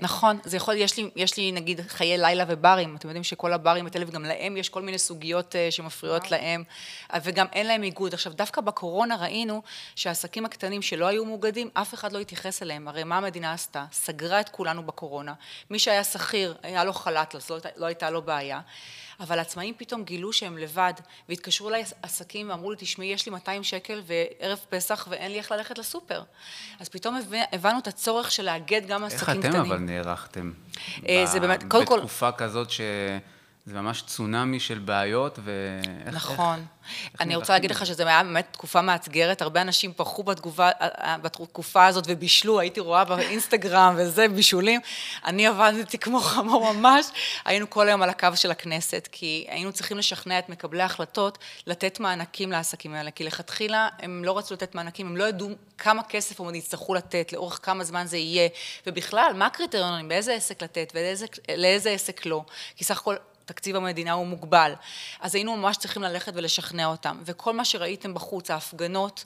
נכון, 0.00 0.38
זה 0.44 0.56
יכול, 0.56 0.74
יש 0.76 0.96
לי, 0.96 1.10
יש 1.16 1.36
לי 1.36 1.52
נגיד 1.52 1.80
חיי 1.88 2.18
לילה 2.18 2.44
וברים, 2.48 2.96
אתם 2.96 3.08
יודעים 3.08 3.24
שכל 3.24 3.52
הברים 3.52 3.84
בתל 3.84 4.02
אביב, 4.02 4.14
גם 4.14 4.24
להם 4.24 4.56
יש 4.56 4.68
כל 4.68 4.82
מיני 4.82 4.98
סוגיות 4.98 5.56
אה, 5.56 5.70
שמפריעות 5.70 6.22
וואו. 6.22 6.30
להם, 6.30 6.64
וגם 7.22 7.46
אין 7.52 7.66
להם 7.66 7.82
איגוד. 7.82 8.14
עכשיו, 8.14 8.32
דווקא 8.32 8.60
בקורונה 8.60 9.16
ראינו 9.16 9.62
שהעסקים 9.96 10.44
הקטנים 10.44 10.82
שלא 10.82 11.06
היו 11.06 11.24
מאוגדים, 11.24 11.70
אף 11.74 11.94
אחד 11.94 12.12
לא 12.12 12.18
התייחס 12.18 12.62
אליהם. 12.62 12.88
הרי 12.88 13.04
מה 13.04 13.16
המדינה 13.16 13.52
עשתה? 13.52 13.84
סגרה 13.92 14.40
את 14.40 14.48
כולנו 14.48 14.82
בקורונה. 14.82 15.34
מי 15.70 15.78
שהיה 15.78 16.04
שכיר, 16.04 16.54
היה 16.62 16.84
לו 16.84 16.92
חל"ת, 16.92 17.34
אז 17.34 17.50
לא, 17.50 17.58
לא 17.76 17.86
הייתה 17.86 18.10
לו 18.10 18.22
בעיה. 18.22 18.60
אבל 19.20 19.38
עצמאים 19.38 19.74
פתאום 19.76 20.04
גילו 20.04 20.32
שהם 20.32 20.58
לבד, 20.58 20.92
והתקשרו 21.28 21.68
אליי 21.68 21.84
עסקים 22.02 22.50
ואמרו 22.50 22.70
לי, 22.70 22.76
תשמעי, 22.80 23.08
יש 23.08 23.26
לי 23.26 23.32
200 23.32 23.64
שקל 23.64 24.02
וערב 24.06 24.58
פסח 24.68 25.06
ואין 25.10 25.32
לי 25.32 25.38
איך 25.38 25.52
ללכת 25.52 25.78
לסופר. 25.78 26.22
אז 26.80 26.88
פתאום 26.88 27.18
הבנו 27.52 27.78
את 27.78 27.86
הצורך 27.86 28.30
של 28.30 28.42
לאגד 28.42 28.86
גם 28.86 29.04
עסקים 29.04 29.24
קטנים. 29.24 29.44
איך 29.44 29.54
אתם 29.54 29.60
אבל 29.60 29.78
נערכתם? 29.78 30.52
אה, 31.08 31.26
זה 31.26 31.40
באמת, 31.40 31.64
קודם 31.68 31.86
כל... 31.86 31.96
בתקופה 31.96 32.32
כזאת 32.32 32.70
ש... 32.70 32.80
זה 33.68 33.74
ממש 33.74 34.02
צונאמי 34.06 34.60
של 34.60 34.78
בעיות, 34.78 35.38
ואיך... 35.44 36.14
נכון. 36.14 36.66
איך 37.12 37.20
אני 37.20 37.36
רוצה 37.36 37.52
להגיד? 37.52 37.70
לך 37.70 37.86
שזו 37.86 38.06
הייתה 38.06 38.22
באמת 38.22 38.46
תקופה 38.52 38.82
מאתגרת, 38.82 39.42
הרבה 39.42 39.62
אנשים 39.62 39.92
פרחו 39.92 40.22
בתגובה, 40.22 40.70
בתקופה 41.22 41.86
הזאת 41.86 42.04
ובישלו, 42.06 42.60
הייתי 42.60 42.80
רואה 42.80 43.04
באינסטגרם 43.04 43.94
וזה, 43.98 44.28
בישולים. 44.28 44.80
אני 45.24 45.46
עבדתי 45.46 45.98
כמו 45.98 46.20
חמור 46.20 46.72
ממש, 46.72 47.06
היינו 47.44 47.70
כל 47.70 47.88
היום 47.88 48.02
על 48.02 48.10
הקו 48.10 48.28
של 48.34 48.50
הכנסת, 48.50 49.08
כי 49.12 49.46
היינו 49.48 49.72
צריכים 49.72 49.98
לשכנע 49.98 50.38
את 50.38 50.48
מקבלי 50.48 50.82
ההחלטות 50.82 51.38
לתת 51.66 52.00
מענקים 52.00 52.52
לעסקים 52.52 52.94
האלה, 52.94 53.10
כי 53.10 53.24
לכתחילה 53.24 53.88
הם 53.98 54.24
לא 54.24 54.38
רצו 54.38 54.54
לתת 54.54 54.74
מענקים, 54.74 55.06
הם 55.06 55.16
לא 55.16 55.24
ידעו 55.24 55.48
כמה 55.78 56.02
כסף 56.02 56.40
הם 56.40 56.54
יצטרכו 56.54 56.94
לתת, 56.94 57.32
לאורך 57.32 57.60
כמה 57.62 57.84
זמן 57.84 58.06
זה 58.06 58.16
יהיה, 58.16 58.48
ובכלל, 58.86 59.32
מה 59.34 59.46
הקריטריונים, 59.46 60.08
באיזה 60.08 60.34
עסק 60.34 60.62
לתת 60.62 60.92
ולאיזה 61.48 61.90
עסק 61.90 62.26
לא, 62.26 62.44
כי 62.76 62.84
סך 62.84 62.98
הכל... 62.98 63.14
תקציב 63.48 63.76
המדינה 63.76 64.12
הוא 64.12 64.26
מוגבל. 64.26 64.72
אז 65.20 65.34
היינו 65.34 65.56
ממש 65.56 65.76
צריכים 65.76 66.02
ללכת 66.02 66.32
ולשכנע 66.34 66.86
אותם. 66.86 67.18
וכל 67.24 67.52
מה 67.52 67.64
שראיתם 67.64 68.14
בחוץ, 68.14 68.50
ההפגנות, 68.50 69.24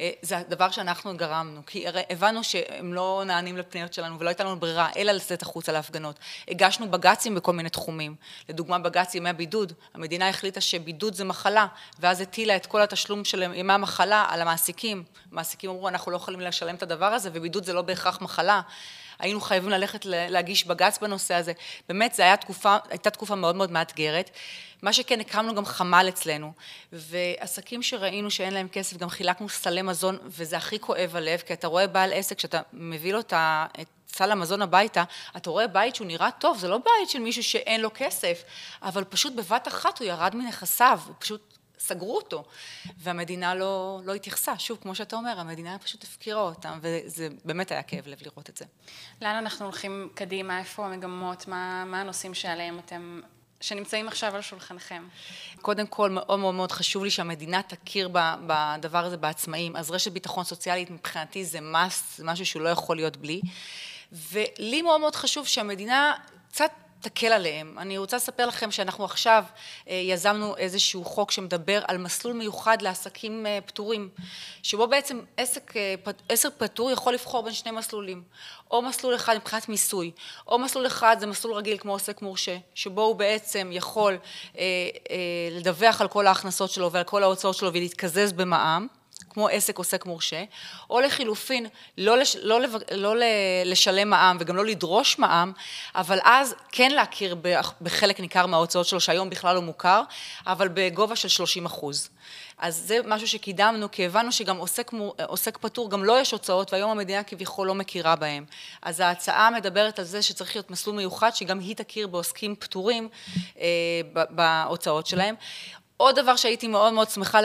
אה, 0.00 0.10
זה 0.22 0.38
הדבר 0.38 0.70
שאנחנו 0.70 1.16
גרמנו. 1.16 1.60
כי 1.66 1.84
הבנו 2.10 2.44
שהם 2.44 2.94
לא 2.94 3.22
נענים 3.26 3.56
לפניות 3.56 3.94
שלנו 3.94 4.18
ולא 4.18 4.28
הייתה 4.28 4.44
לנו 4.44 4.60
ברירה, 4.60 4.88
אלא 4.96 5.12
לצאת 5.12 5.42
החוצה 5.42 5.72
להפגנות. 5.72 6.18
הגשנו 6.48 6.90
בג"צים 6.90 7.34
בכל 7.34 7.52
מיני 7.52 7.70
תחומים. 7.70 8.14
לדוגמה, 8.48 8.78
בג"ץ 8.78 9.14
ימי 9.14 9.30
הבידוד. 9.30 9.72
המדינה 9.94 10.28
החליטה 10.28 10.60
שבידוד 10.60 11.14
זה 11.14 11.24
מחלה, 11.24 11.66
ואז 12.00 12.20
הטילה 12.20 12.56
את 12.56 12.66
כל 12.66 12.82
התשלום 12.82 13.24
של 13.24 13.42
ימי 13.42 13.72
המחלה 13.72 14.24
על 14.28 14.40
המעסיקים. 14.40 15.04
המעסיקים 15.32 15.70
אמרו, 15.70 15.88
אנחנו 15.88 16.12
לא 16.12 16.16
יכולים 16.16 16.40
לשלם 16.40 16.74
את 16.74 16.82
הדבר 16.82 17.06
הזה, 17.06 17.30
ובידוד 17.32 17.64
זה 17.64 17.72
לא 17.72 17.82
בהכרח 17.82 18.20
מחלה. 18.20 18.60
היינו 19.18 19.40
חייבים 19.40 19.70
ללכת 19.70 20.00
להגיש 20.04 20.66
בג"ץ 20.66 20.98
בנושא 20.98 21.34
הזה. 21.34 21.52
באמת, 21.88 22.14
זו 22.14 22.22
הייתה 22.22 22.42
תקופה, 22.42 22.76
הייתה 22.90 23.10
תקופה 23.10 23.34
מאוד 23.34 23.56
מאוד 23.56 23.70
מאתגרת. 23.70 24.30
מה 24.82 24.92
שכן, 24.92 25.20
הקמנו 25.20 25.54
גם 25.54 25.64
חמ"ל 25.64 26.06
אצלנו, 26.08 26.52
ועסקים 26.92 27.82
שראינו 27.82 28.30
שאין 28.30 28.54
להם 28.54 28.68
כסף, 28.68 28.96
גם 28.96 29.08
חילקנו 29.08 29.48
סלי 29.48 29.82
מזון, 29.82 30.18
וזה 30.24 30.56
הכי 30.56 30.78
כואב 30.78 31.16
הלב, 31.16 31.40
כי 31.46 31.52
אתה 31.52 31.66
רואה 31.66 31.86
בעל 31.86 32.12
עסק, 32.12 32.40
שאתה 32.40 32.60
מביא 32.72 33.12
לו. 33.12 33.20
את 33.20 33.34
סל 34.08 34.30
המזון 34.30 34.62
הביתה, 34.62 35.04
אתה 35.36 35.50
רואה 35.50 35.66
בית 35.66 35.94
שהוא 35.94 36.06
נראה 36.06 36.30
טוב, 36.30 36.58
זה 36.58 36.68
לא 36.68 36.78
בית 36.78 37.10
של 37.10 37.18
מישהו 37.18 37.42
שאין 37.42 37.80
לו 37.80 37.90
כסף, 37.94 38.42
אבל 38.82 39.04
פשוט 39.04 39.32
בבת 39.32 39.68
אחת 39.68 39.98
הוא 39.98 40.06
ירד 40.06 40.34
מנכסיו, 40.34 41.00
הוא 41.06 41.14
פשוט 41.18 41.58
סגרו 41.84 42.16
אותו, 42.16 42.44
והמדינה 42.98 43.54
לא, 43.54 44.00
לא 44.04 44.14
התייחסה. 44.14 44.58
שוב, 44.58 44.78
כמו 44.82 44.94
שאתה 44.94 45.16
אומר, 45.16 45.40
המדינה 45.40 45.78
פשוט 45.78 46.04
הפקירה 46.04 46.40
אותם, 46.40 46.78
וזה 46.82 47.28
באמת 47.44 47.70
היה 47.70 47.82
כאב 47.82 48.06
לב 48.06 48.18
לראות 48.22 48.50
את 48.50 48.56
זה. 48.56 48.64
לאן 49.22 49.36
אנחנו 49.36 49.64
הולכים 49.64 50.08
קדימה? 50.14 50.58
איפה 50.58 50.86
המגמות? 50.86 51.48
מה, 51.48 51.84
מה 51.84 52.00
הנושאים 52.00 52.34
שעליהם 52.34 52.78
אתם, 52.78 53.20
שנמצאים 53.60 54.08
עכשיו 54.08 54.34
על 54.34 54.40
שולחנכם? 54.40 55.08
קודם 55.62 55.86
כל, 55.86 56.10
מאוד 56.10 56.38
מאוד 56.38 56.54
מאוד 56.54 56.72
חשוב 56.72 57.04
לי 57.04 57.10
שהמדינה 57.10 57.62
תכיר 57.62 58.10
בדבר 58.46 59.04
הזה 59.04 59.16
בעצמאים. 59.16 59.76
אז 59.76 59.90
רשת 59.90 60.12
ביטחון 60.12 60.44
סוציאלית 60.44 60.90
מבחינתי 60.90 61.44
זה 61.44 61.58
must, 61.58 62.16
זה 62.16 62.24
משהו 62.24 62.46
שהוא 62.46 62.62
לא 62.62 62.68
יכול 62.68 62.96
להיות 62.96 63.16
בלי. 63.16 63.40
ולי 64.12 64.82
מאוד 64.82 65.00
מאוד 65.00 65.16
חשוב 65.16 65.46
שהמדינה 65.46 66.14
קצת 66.48 66.70
תקל 67.04 67.26
עליהם. 67.26 67.78
אני 67.78 67.98
רוצה 67.98 68.16
לספר 68.16 68.46
לכם 68.46 68.70
שאנחנו 68.70 69.04
עכשיו 69.04 69.44
אה, 69.88 69.94
יזמנו 69.94 70.56
איזשהו 70.56 71.04
חוק 71.04 71.30
שמדבר 71.30 71.82
על 71.88 71.98
מסלול 71.98 72.34
מיוחד 72.34 72.82
לעסקים 72.82 73.46
אה, 73.46 73.58
פטורים, 73.66 74.08
שבו 74.62 74.86
בעצם 74.86 75.20
עסק, 75.36 75.76
אה, 75.76 75.94
עסק 76.28 76.48
פטור 76.58 76.90
יכול 76.90 77.14
לבחור 77.14 77.42
בין 77.42 77.52
שני 77.52 77.70
מסלולים, 77.70 78.22
או 78.70 78.82
מסלול 78.82 79.14
אחד 79.14 79.36
מבחינת 79.36 79.68
מיסוי, 79.68 80.10
או 80.48 80.58
מסלול 80.58 80.86
אחד 80.86 81.16
זה 81.20 81.26
מסלול 81.26 81.54
רגיל 81.54 81.78
כמו 81.78 81.92
עוסק 81.92 82.22
מורשה, 82.22 82.56
שבו 82.74 83.02
הוא 83.02 83.16
בעצם 83.16 83.70
יכול 83.72 84.18
אה, 84.58 84.62
אה, 85.10 85.16
לדווח 85.50 86.00
על 86.00 86.08
כל 86.08 86.26
ההכנסות 86.26 86.70
שלו 86.70 86.92
ועל 86.92 87.04
כל 87.04 87.22
ההוצאות 87.22 87.56
שלו 87.56 87.72
ולהתקזז 87.72 88.32
במע"מ. 88.32 89.03
כמו 89.34 89.48
עסק 89.48 89.78
עוסק 89.78 90.06
מורשה, 90.06 90.44
או 90.90 91.00
לחילופין, 91.00 91.66
לא, 91.98 92.18
לש, 92.18 92.36
לא, 92.36 92.60
לב, 92.60 92.74
לא 92.90 93.14
לשלם 93.64 94.10
מע"מ 94.10 94.36
וגם 94.40 94.56
לא 94.56 94.64
לדרוש 94.64 95.18
מע"מ, 95.18 95.52
אבל 95.94 96.18
אז 96.22 96.54
כן 96.72 96.90
להכיר 96.90 97.36
בחלק 97.80 98.20
ניכר 98.20 98.46
מההוצאות 98.46 98.86
שלו, 98.86 99.00
שהיום 99.00 99.30
בכלל 99.30 99.54
לא 99.54 99.62
מוכר, 99.62 100.02
אבל 100.46 100.68
בגובה 100.68 101.16
של 101.16 101.28
30 101.28 101.66
אחוז. 101.66 102.10
אז 102.58 102.76
זה 102.76 102.98
משהו 103.04 103.28
שקידמנו, 103.28 103.90
כי 103.90 104.06
הבנו 104.06 104.32
שגם 104.32 104.56
עוסק, 104.56 104.90
עוסק 105.26 105.58
פטור, 105.58 105.90
גם 105.90 106.04
לו 106.04 106.16
יש 106.16 106.32
הוצאות, 106.32 106.72
והיום 106.72 106.90
המדינה 106.90 107.22
כביכול 107.22 107.66
לא 107.66 107.74
מכירה 107.74 108.16
בהם. 108.16 108.44
אז 108.82 109.00
ההצעה 109.00 109.50
מדברת 109.50 109.98
על 109.98 110.04
זה 110.04 110.22
שצריך 110.22 110.56
להיות 110.56 110.70
מסלול 110.70 110.96
מיוחד, 110.96 111.30
שגם 111.34 111.58
היא 111.58 111.76
תכיר 111.76 112.06
בעוסקים 112.06 112.56
פטורים 112.56 113.08
אה, 113.60 113.66
בהוצאות 114.30 115.06
שלהם. 115.06 115.34
עוד 115.96 116.16
דבר 116.16 116.36
שהייתי 116.36 116.68
מאוד 116.68 116.92
מאוד 116.92 117.10
שמחה 117.10 117.40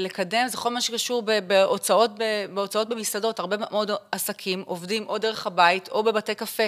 לקדם, 0.00 0.48
זה 0.48 0.56
כל 0.56 0.70
מה 0.70 0.80
שקשור 0.80 1.22
בהוצאות, 1.46 2.10
בהוצאות 2.54 2.88
במסעדות. 2.88 3.38
הרבה 3.38 3.56
מאוד 3.56 3.90
עסקים 4.12 4.62
עובדים 4.66 5.08
או 5.08 5.18
דרך 5.18 5.46
הבית 5.46 5.88
או 5.88 6.02
בבתי 6.02 6.34
קפה, 6.34 6.62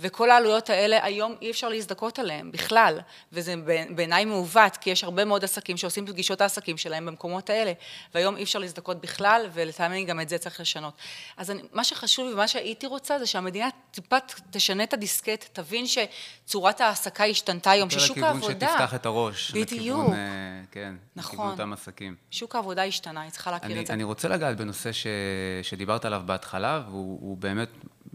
וכל 0.00 0.30
העלויות 0.30 0.70
האלה 0.70 1.04
היום 1.04 1.34
אי 1.42 1.50
אפשר 1.50 1.68
להזדכות 1.68 2.18
עליהן 2.18 2.50
בכלל, 2.52 3.00
וזה 3.32 3.54
בעיניי 3.90 4.24
מעוות, 4.24 4.76
כי 4.76 4.90
יש 4.90 5.04
הרבה 5.04 5.24
מאוד 5.24 5.44
עסקים 5.44 5.76
שעושים 5.76 6.06
פגישות 6.06 6.40
העסקים 6.40 6.76
שלהם 6.76 7.06
במקומות 7.06 7.50
האלה, 7.50 7.72
והיום 8.14 8.36
אי 8.36 8.42
אפשר 8.42 8.58
להזדכות 8.58 9.00
בכלל, 9.00 9.46
ולטעמי 9.52 10.04
גם 10.04 10.20
את 10.20 10.28
זה 10.28 10.38
צריך 10.38 10.60
לשנות. 10.60 10.94
אז 11.36 11.50
אני, 11.50 11.62
מה 11.72 11.84
שחשוב 11.84 12.32
ומה 12.32 12.48
שהייתי 12.48 12.86
רוצה 12.86 13.18
זה 13.18 13.26
שהמדינה 13.26 13.68
טיפה 13.90 14.16
תשנה 14.50 14.82
את 14.82 14.94
הדיסקט, 14.94 15.44
תבין 15.52 15.84
שצורת 15.86 16.80
ההעסקה 16.80 17.24
השתנתה 17.24 17.70
היום, 17.70 17.88
יותר 17.88 18.00
ששוק 18.00 18.16
לכיוון 18.16 18.36
העבודה... 18.36 18.68
שתפתח 18.68 18.94
את 18.94 19.06
הראש. 19.06 19.50
בדיוק. 19.50 19.72
לכיוון, 19.72 20.12
אה, 20.14 20.77
כן, 20.78 20.94
נכון. 21.16 21.32
לכיוון 21.34 21.50
אותם 21.50 21.72
עסקים. 21.72 22.14
שוק 22.30 22.54
העבודה 22.54 22.84
השתנה, 22.84 23.20
היא 23.20 23.30
צריכה 23.30 23.50
להכיר 23.50 23.72
אני, 23.72 23.80
את 23.80 23.86
זה. 23.86 23.92
אני 23.92 24.04
רוצה 24.04 24.28
לגעת 24.28 24.56
בנושא 24.56 24.92
ש, 24.92 25.06
שדיברת 25.62 26.04
עליו 26.04 26.22
בהתחלה, 26.26 26.82
והוא 26.88 27.18
הוא 27.20 27.36
באמת, 27.36 27.68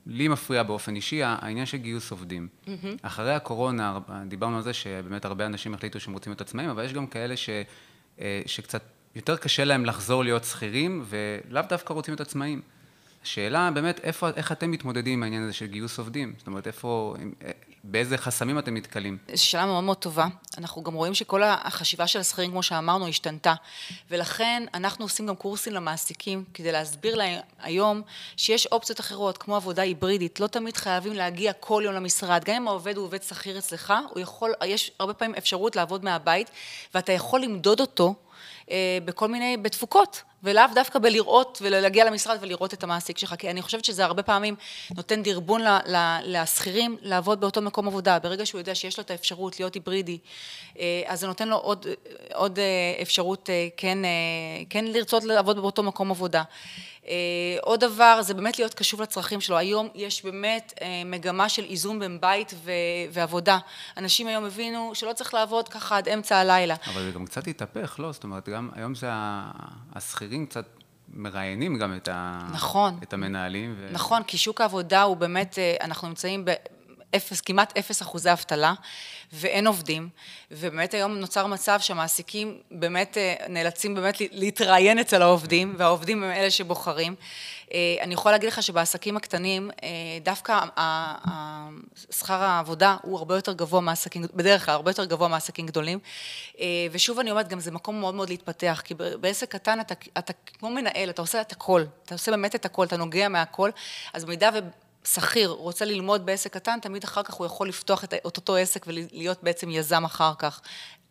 לי 0.06 0.28
מפריע 0.28 0.64
באופן 0.64 0.96
אישי, 0.96 1.24
העניין 1.24 1.66
של 1.66 1.78
גיוס 1.78 2.12
עובדים. 2.12 2.48
Mm-hmm. 2.66 2.70
אחרי 3.02 3.34
הקורונה, 3.34 4.00
דיברנו 4.28 4.56
על 4.56 4.62
זה 4.62 4.74
שבאמת 4.74 5.26
הרבה 5.26 5.46
אנשים 5.46 5.74
החליטו 5.74 6.00
שהם 6.00 6.14
רוצים 6.14 6.32
להיות 6.32 6.42
עצמאים, 6.42 6.70
אבל 6.70 6.86
יש 6.86 6.94
גם 6.94 7.08
כאלה 7.08 7.38
ש, 7.38 7.50
אה, 8.20 8.42
שקצת 8.46 8.82
יותר 9.16 9.38
קשה 9.38 9.64
להם 9.64 9.86
לחזור 9.86 10.24
להיות 10.24 10.44
שכירים, 10.44 11.06
ולאו 11.06 11.64
דווקא 11.70 11.94
רוצים 11.94 12.12
להיות 12.12 12.22
עצמאים. 12.22 12.62
השאלה 13.24 13.72
באמת, 13.72 14.00
איפה, 14.04 14.30
איך 14.30 14.52
אתם 14.52 14.72
מתמודדים 14.72 15.14
עם 15.14 15.24
העניין 15.24 15.44
הזה 15.44 15.54
של 15.54 15.66
גיוס 15.66 16.00
עובדים? 16.00 16.34
זאת 16.38 16.48
אומרת, 16.48 16.68
איפה, 16.68 17.16
אה, 17.44 17.52
באיזה 17.84 18.18
חסמים 18.18 18.60
אתם 18.60 18.78
נתקלים? 18.78 19.18
זו 19.34 19.46
שאלה 19.46 19.66
מאוד 19.66 19.84
מאוד 19.84 19.98
טובה. 19.98 20.26
אנחנו 20.58 20.84
גם 20.84 20.94
רואים 20.94 21.14
שכל 21.14 21.44
החשיבה 21.44 22.08
של 22.08 22.20
השכירים, 22.20 22.52
כמו 22.52 22.64
שאמרנו, 22.64 23.08
השתנתה. 23.08 23.54
ולכן 24.12 24.64
אנחנו 24.74 25.06
עושים 25.06 25.28
גם 25.28 25.36
קורסים 25.36 25.74
למעסיקים, 25.74 26.44
כדי 26.54 26.72
להסביר 26.72 27.16
להם 27.16 27.40
היום 27.60 28.02
שיש 28.38 28.68
אופציות 28.68 29.00
אחרות, 29.00 29.38
כמו 29.38 29.56
עבודה 29.56 29.82
היברידית. 29.82 30.40
לא 30.40 30.48
תמיד 30.48 30.78
חייבים 30.78 31.14
להגיע 31.14 31.54
כל 31.54 31.82
יום 31.86 31.94
למשרד. 31.94 32.44
גם 32.44 32.56
אם 32.56 32.68
העובד 32.68 32.98
הוא 32.98 33.06
עובד 33.06 33.24
שכיר 33.24 33.58
אצלך, 33.58 33.94
הוא 34.10 34.20
יכול, 34.20 34.54
יש 34.66 34.92
הרבה 35.00 35.14
פעמים 35.14 35.36
אפשרות 35.36 35.76
לעבוד 35.76 36.04
מהבית, 36.04 36.52
ואתה 36.94 37.12
יכול 37.12 37.42
למדוד 37.42 37.80
אותו 37.80 38.16
אה, 38.72 38.98
בכל 39.06 39.28
מיני, 39.28 39.58
בתפוקות. 39.58 40.24
ולאו 40.44 40.64
דווקא 40.76 41.00
בלראות 41.00 41.60
ולהגיע 41.62 42.06
למשרד 42.06 42.38
ולראות 42.42 42.74
את 42.74 42.84
המעסיק 42.84 43.18
שלך, 43.18 43.36
כי 43.38 43.50
אני 43.50 43.62
חושבת 43.62 43.86
שזה 43.86 44.06
הרבה 44.06 44.24
פעמים 44.24 44.56
נותן 44.96 45.24
דרבון 45.24 45.62
לשכירים 46.24 46.98
לעבוד 47.02 47.42
באותו 47.42 47.62
מקום 47.62 47.88
עבודה. 47.88 48.20
ברגע 48.20 48.46
שהוא 48.46 48.60
יודע 48.60 48.76
שיש 48.76 48.98
לו 48.98 49.04
את 49.04 49.12
האפשרות 49.12 49.60
להיות 49.60 49.74
היברידי, 49.74 50.18
אה, 50.80 51.02
אז 51.06 51.20
זה 51.20 51.28
נותן 51.28 51.48
לו 51.48 51.56
עוד, 51.56 51.86
עוד 52.34 52.60
אה, 52.60 53.02
אפשרות 53.02 53.50
אה, 53.50 53.68
כן, 53.78 53.98
כן 54.70 54.86
לרצות 54.86 55.24
לעבוד 55.24 55.60
באותו 55.60 55.84
מקום 55.84 56.12
עבודה. 56.12 56.44
עוד 57.62 57.80
דבר 57.80 58.22
זה 58.22 58.34
באמת 58.34 58.60
להיות 58.60 58.74
קשוב 58.74 59.02
לצרכים 59.02 59.42
שלו. 59.42 59.58
היום 59.58 59.90
יש 59.96 60.26
באמת 60.26 60.74
מגמה 61.06 61.50
של 61.50 61.64
איזון 61.64 62.00
בין 62.00 62.22
בית 62.22 62.54
ו- 62.64 62.72
ועבודה. 63.12 63.58
אנשים 63.98 64.28
היום 64.28 64.46
הבינו 64.46 64.92
שלא 64.96 65.14
צריך 65.14 65.34
לעבוד 65.34 65.70
ככה 65.70 65.98
עד 65.98 66.10
אמצע 66.10 66.38
הלילה. 66.38 66.76
אבל 66.88 67.04
זה 67.04 67.12
גם 67.12 67.26
קצת 67.26 67.48
התהפך, 67.48 67.96
לא? 68.00 68.12
זאת 68.12 68.24
אומרת, 68.24 68.50
גם 68.50 68.70
היום 68.76 68.96
זה 68.96 69.08
ה- 69.12 69.52
השכירים 70.34 70.46
קצת 70.46 70.66
מראיינים 71.14 71.78
גם 71.78 71.96
את, 71.96 72.08
ה... 72.12 72.40
נכון. 72.54 73.00
את 73.04 73.14
המנהלים. 73.14 73.76
ו... 73.78 73.90
נכון, 73.92 74.24
כי 74.24 74.38
שוק 74.38 74.62
העבודה 74.62 75.02
הוא 75.04 75.18
באמת, 75.18 75.60
אה, 75.60 75.76
אנחנו 75.82 76.08
נמצאים 76.08 76.46
באפס, 76.46 77.42
כמעט 77.42 77.78
אפס 77.78 78.02
אחוזי 78.02 78.32
אבטלה, 78.32 78.74
ואין 79.34 79.68
עובדים, 79.68 80.10
ובאמת 80.52 80.94
היום 80.94 81.14
נוצר 81.14 81.48
מצב 81.48 81.80
שהמעסיקים 81.80 82.58
באמת 82.72 83.18
אה, 83.18 83.36
נאלצים 83.50 83.96
באמת 83.96 84.18
להתראיין 84.32 85.00
אצל 85.00 85.22
העובדים, 85.22 85.76
והעובדים 85.78 86.24
הם 86.24 86.32
אלה 86.32 86.52
שבוחרים. 86.52 87.16
אה, 87.74 87.96
אני 88.02 88.14
יכולה 88.14 88.36
להגיד 88.36 88.50
לך 88.50 88.64
שבעסקים 88.64 89.18
הקטנים, 89.18 89.72
אה, 89.84 89.90
דווקא 90.24 90.60
שכר 92.12 92.44
העבודה 92.44 92.98
הוא 93.02 93.18
הרבה 93.18 93.36
יותר 93.36 93.54
גבוה 93.54 93.82
מעסקים, 93.82 94.24
בדרך 94.34 94.66
כלל 94.66 94.74
הרבה 94.74 94.92
יותר 94.92 95.06
גבוה 95.06 95.28
מעסקים 95.28 95.66
גדולים. 95.66 96.00
אה, 96.60 96.66
ושוב 96.92 97.20
אני 97.20 97.32
אומרת, 97.32 97.48
גם 97.48 97.60
זה 97.60 97.72
מקום 97.72 98.00
מאוד 98.00 98.16
מאוד 98.16 98.30
להתפתח, 98.30 98.82
כי 98.86 98.94
בעסק 98.94 99.52
קטן 99.52 99.80
אתה, 99.80 99.94
אתה 100.18 100.34
כמו 100.34 100.70
מנהל, 100.70 101.10
אתה 101.10 101.22
עושה 101.22 101.42
את 101.42 101.52
הכל, 101.52 101.84
אתה 102.06 102.16
עושה 102.16 102.32
באמת 102.32 102.56
את 102.56 102.66
הכל, 102.66 102.86
אתה 102.86 102.98
נוגע 102.98 103.28
מהכל, 103.28 103.70
אז 104.14 104.26
במידה 104.26 104.50
שכיר 105.06 105.50
רוצה 105.50 105.86
ללמוד 105.86 106.26
בעסק 106.26 106.54
קטן, 106.54 106.80
תמיד 106.80 107.04
אחר 107.04 107.24
כך 107.24 107.34
הוא 107.34 107.46
יכול 107.46 107.70
לפתוח 107.70 108.04
את 108.04 108.14
אותו 108.26 108.56
עסק 108.56 108.86
ולהיות 108.88 109.44
בעצם 109.44 109.70
יזם 109.70 110.06
אחר 110.06 110.34
כך. 110.40 110.62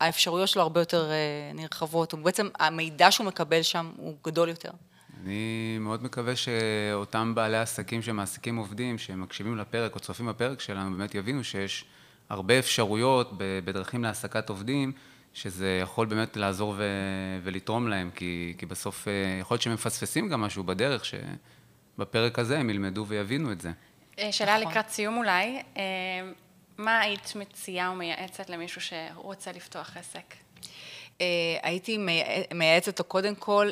האפשרויות 0.00 0.48
שלו 0.48 0.62
הרבה 0.62 0.80
יותר 0.80 1.10
נרחבות, 1.54 2.14
ובעצם 2.14 2.48
המידע 2.58 3.10
שהוא 3.10 3.26
מקבל 3.26 3.62
שם 3.62 3.92
הוא 3.96 4.14
גדול 4.24 4.48
יותר. 4.48 4.70
אני 5.24 5.78
מאוד 5.80 6.04
מקווה 6.04 6.36
שאותם 6.36 7.34
בעלי 7.34 7.56
עסקים 7.56 8.02
שמעסיקים 8.02 8.56
עובדים, 8.56 8.98
שמקשיבים 8.98 9.56
לפרק 9.56 9.94
או 9.94 10.00
צופים 10.00 10.26
בפרק 10.26 10.60
שלנו, 10.60 10.96
באמת 10.96 11.14
יבינו 11.14 11.44
שיש 11.44 11.84
הרבה 12.28 12.58
אפשרויות 12.58 13.30
בדרכים 13.64 14.02
להעסקת 14.02 14.48
עובדים, 14.48 14.92
שזה 15.34 15.78
יכול 15.82 16.06
באמת 16.06 16.36
לעזור 16.36 16.74
ו- 16.78 17.38
ולתרום 17.42 17.88
להם, 17.88 18.10
כי, 18.14 18.54
כי 18.58 18.66
בסוף 18.66 19.08
אה, 19.08 19.12
יכול 19.40 19.54
להיות 19.54 19.62
שהם 19.62 19.74
מפספסים 19.74 20.28
גם 20.28 20.40
משהו 20.40 20.64
בדרך, 20.64 21.04
שבפרק 21.04 22.38
הזה 22.38 22.58
הם 22.58 22.70
ילמדו 22.70 23.06
ויבינו 23.08 23.52
את 23.52 23.60
זה. 23.60 23.70
אה, 24.18 24.32
שאלה 24.32 24.58
נכון. 24.58 24.70
לקראת 24.70 24.88
סיום 24.88 25.16
אולי, 25.16 25.62
אה, 25.76 25.82
מה 26.78 27.00
היית 27.00 27.32
מציעה 27.36 27.88
או 27.88 27.94
מייעצת 27.94 28.50
למישהו 28.50 28.80
שרוצה 28.80 29.52
לפתוח 29.52 29.96
עסק? 29.96 30.34
הייתי 31.62 31.98
מייעצת 32.54 32.98
לו 32.98 33.04
קודם 33.04 33.34
כל 33.34 33.70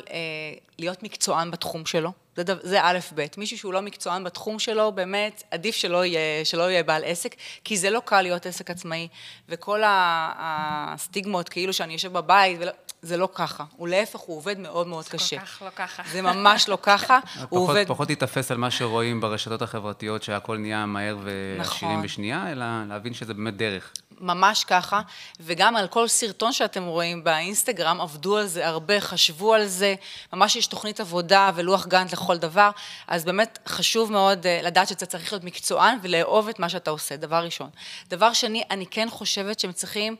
להיות 0.79 1.03
מקצוען 1.03 1.51
בתחום 1.51 1.85
שלו. 1.85 2.11
זה, 2.35 2.43
זה 2.61 2.79
א', 2.81 2.99
ב'. 3.15 3.25
מישהו 3.37 3.57
שהוא 3.57 3.73
לא 3.73 3.81
מקצוען 3.81 4.23
בתחום 4.23 4.59
שלו, 4.59 4.91
באמת, 4.91 5.43
עדיף 5.51 5.75
שלא 5.75 6.05
יהיה, 6.05 6.45
שלא 6.45 6.71
יהיה 6.71 6.83
בעל 6.83 7.03
עסק, 7.05 7.35
כי 7.63 7.77
זה 7.77 7.89
לא 7.89 8.01
קל 8.05 8.21
להיות 8.21 8.45
עסק 8.45 8.69
עצמאי. 8.69 9.07
וכל 9.49 9.81
הסטיגמות, 9.85 11.49
כאילו 11.49 11.73
שאני 11.73 11.93
יושב 11.93 12.13
בבית, 12.13 12.57
ולא, 12.61 12.71
זה 13.01 13.17
לא 13.17 13.29
ככה. 13.33 13.63
הוא 13.77 13.87
להפך, 13.87 14.19
הוא 14.19 14.37
עובד 14.37 14.59
מאוד 14.59 14.87
מאוד 14.87 15.03
זה 15.03 15.09
קשה. 15.09 15.35
זה 15.35 15.41
כל 15.41 15.45
כך 15.45 15.61
לא 15.61 15.69
ככה. 15.75 16.03
זה 16.11 16.21
ממש 16.21 16.69
לא 16.69 16.77
ככה. 16.81 17.19
הוא 17.49 17.59
עובד... 17.59 17.85
פחות 17.87 18.09
להתאפס 18.09 18.51
על 18.51 18.57
מה 18.57 18.71
שרואים 18.71 19.21
ברשתות 19.21 19.61
החברתיות, 19.61 20.23
שהכל 20.23 20.57
נהיה 20.57 20.85
מהר 20.85 21.17
ועשירים 21.17 21.93
נכון. 21.93 22.01
בשנייה, 22.01 22.51
אלא 22.51 22.65
להבין 22.89 23.13
שזה 23.13 23.33
באמת 23.33 23.57
דרך. 23.57 23.93
ממש 24.21 24.63
ככה, 24.63 25.01
וגם 25.39 25.75
על 25.75 25.87
כל 25.87 26.07
סרטון 26.07 26.53
שאתם 26.53 26.83
רואים 26.83 27.23
באינסטגרם, 27.23 28.01
עבדו 28.01 28.37
על 28.37 28.47
זה 28.47 28.67
הרבה, 28.67 29.01
חשבו 29.01 29.53
על 29.53 29.65
זה, 29.65 29.95
ממש 30.33 30.55
יש 30.55 30.67
תוכנית 30.67 30.99
עבודה 30.99 31.51
ולוח 31.55 31.87
גאנט 31.87 32.13
לכל 32.13 32.37
דבר, 32.37 32.69
אז 33.07 33.25
באמת 33.25 33.59
חשוב 33.67 34.11
מאוד 34.11 34.45
אה, 34.45 34.59
לדעת 34.63 34.87
שאתה 34.87 35.05
צריך 35.05 35.33
להיות 35.33 35.43
מקצוען 35.43 35.97
ולאהוב 36.01 36.47
את 36.49 36.59
מה 36.59 36.69
שאתה 36.69 36.91
עושה, 36.91 37.15
דבר 37.15 37.43
ראשון. 37.45 37.69
דבר 38.09 38.33
שני, 38.33 38.63
אני 38.71 38.85
כן 38.85 39.07
חושבת 39.09 39.59
שהם 39.59 39.71
צריכים, 39.71 40.15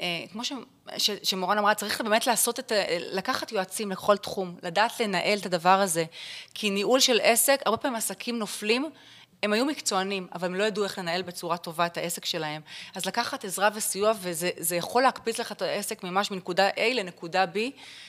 אה, 0.00 0.06
כמו 0.32 0.44
ש, 0.44 0.52
ש, 0.96 1.10
שמורן 1.22 1.58
אמרה, 1.58 1.74
צריך 1.74 2.00
באמת 2.00 2.26
לעשות 2.26 2.58
את, 2.58 2.72
לקחת 2.98 3.52
יועצים 3.52 3.90
לכל 3.90 4.16
תחום, 4.16 4.56
לדעת 4.62 5.00
לנהל 5.00 5.38
את 5.38 5.46
הדבר 5.46 5.80
הזה, 5.80 6.04
כי 6.54 6.70
ניהול 6.70 7.00
של 7.00 7.18
עסק, 7.22 7.62
הרבה 7.66 7.76
פעמים 7.76 7.96
עסקים 7.96 8.38
נופלים 8.38 8.90
הם 9.42 9.52
היו 9.52 9.64
מקצוענים, 9.64 10.26
אבל 10.34 10.48
הם 10.48 10.54
לא 10.54 10.64
ידעו 10.64 10.84
איך 10.84 10.98
לנהל 10.98 11.22
בצורה 11.22 11.56
טובה 11.56 11.86
את 11.86 11.96
העסק 11.96 12.24
שלהם. 12.24 12.62
אז 12.94 13.06
לקחת 13.06 13.44
עזרה 13.44 13.68
וסיוע, 13.74 14.12
וזה 14.20 14.76
יכול 14.76 15.02
להקפיץ 15.02 15.40
לך 15.40 15.52
את 15.52 15.62
העסק 15.62 16.04
ממש 16.04 16.30
מנקודה 16.30 16.70
A 16.70 16.94
לנקודה 16.94 17.44
B, 17.44 17.56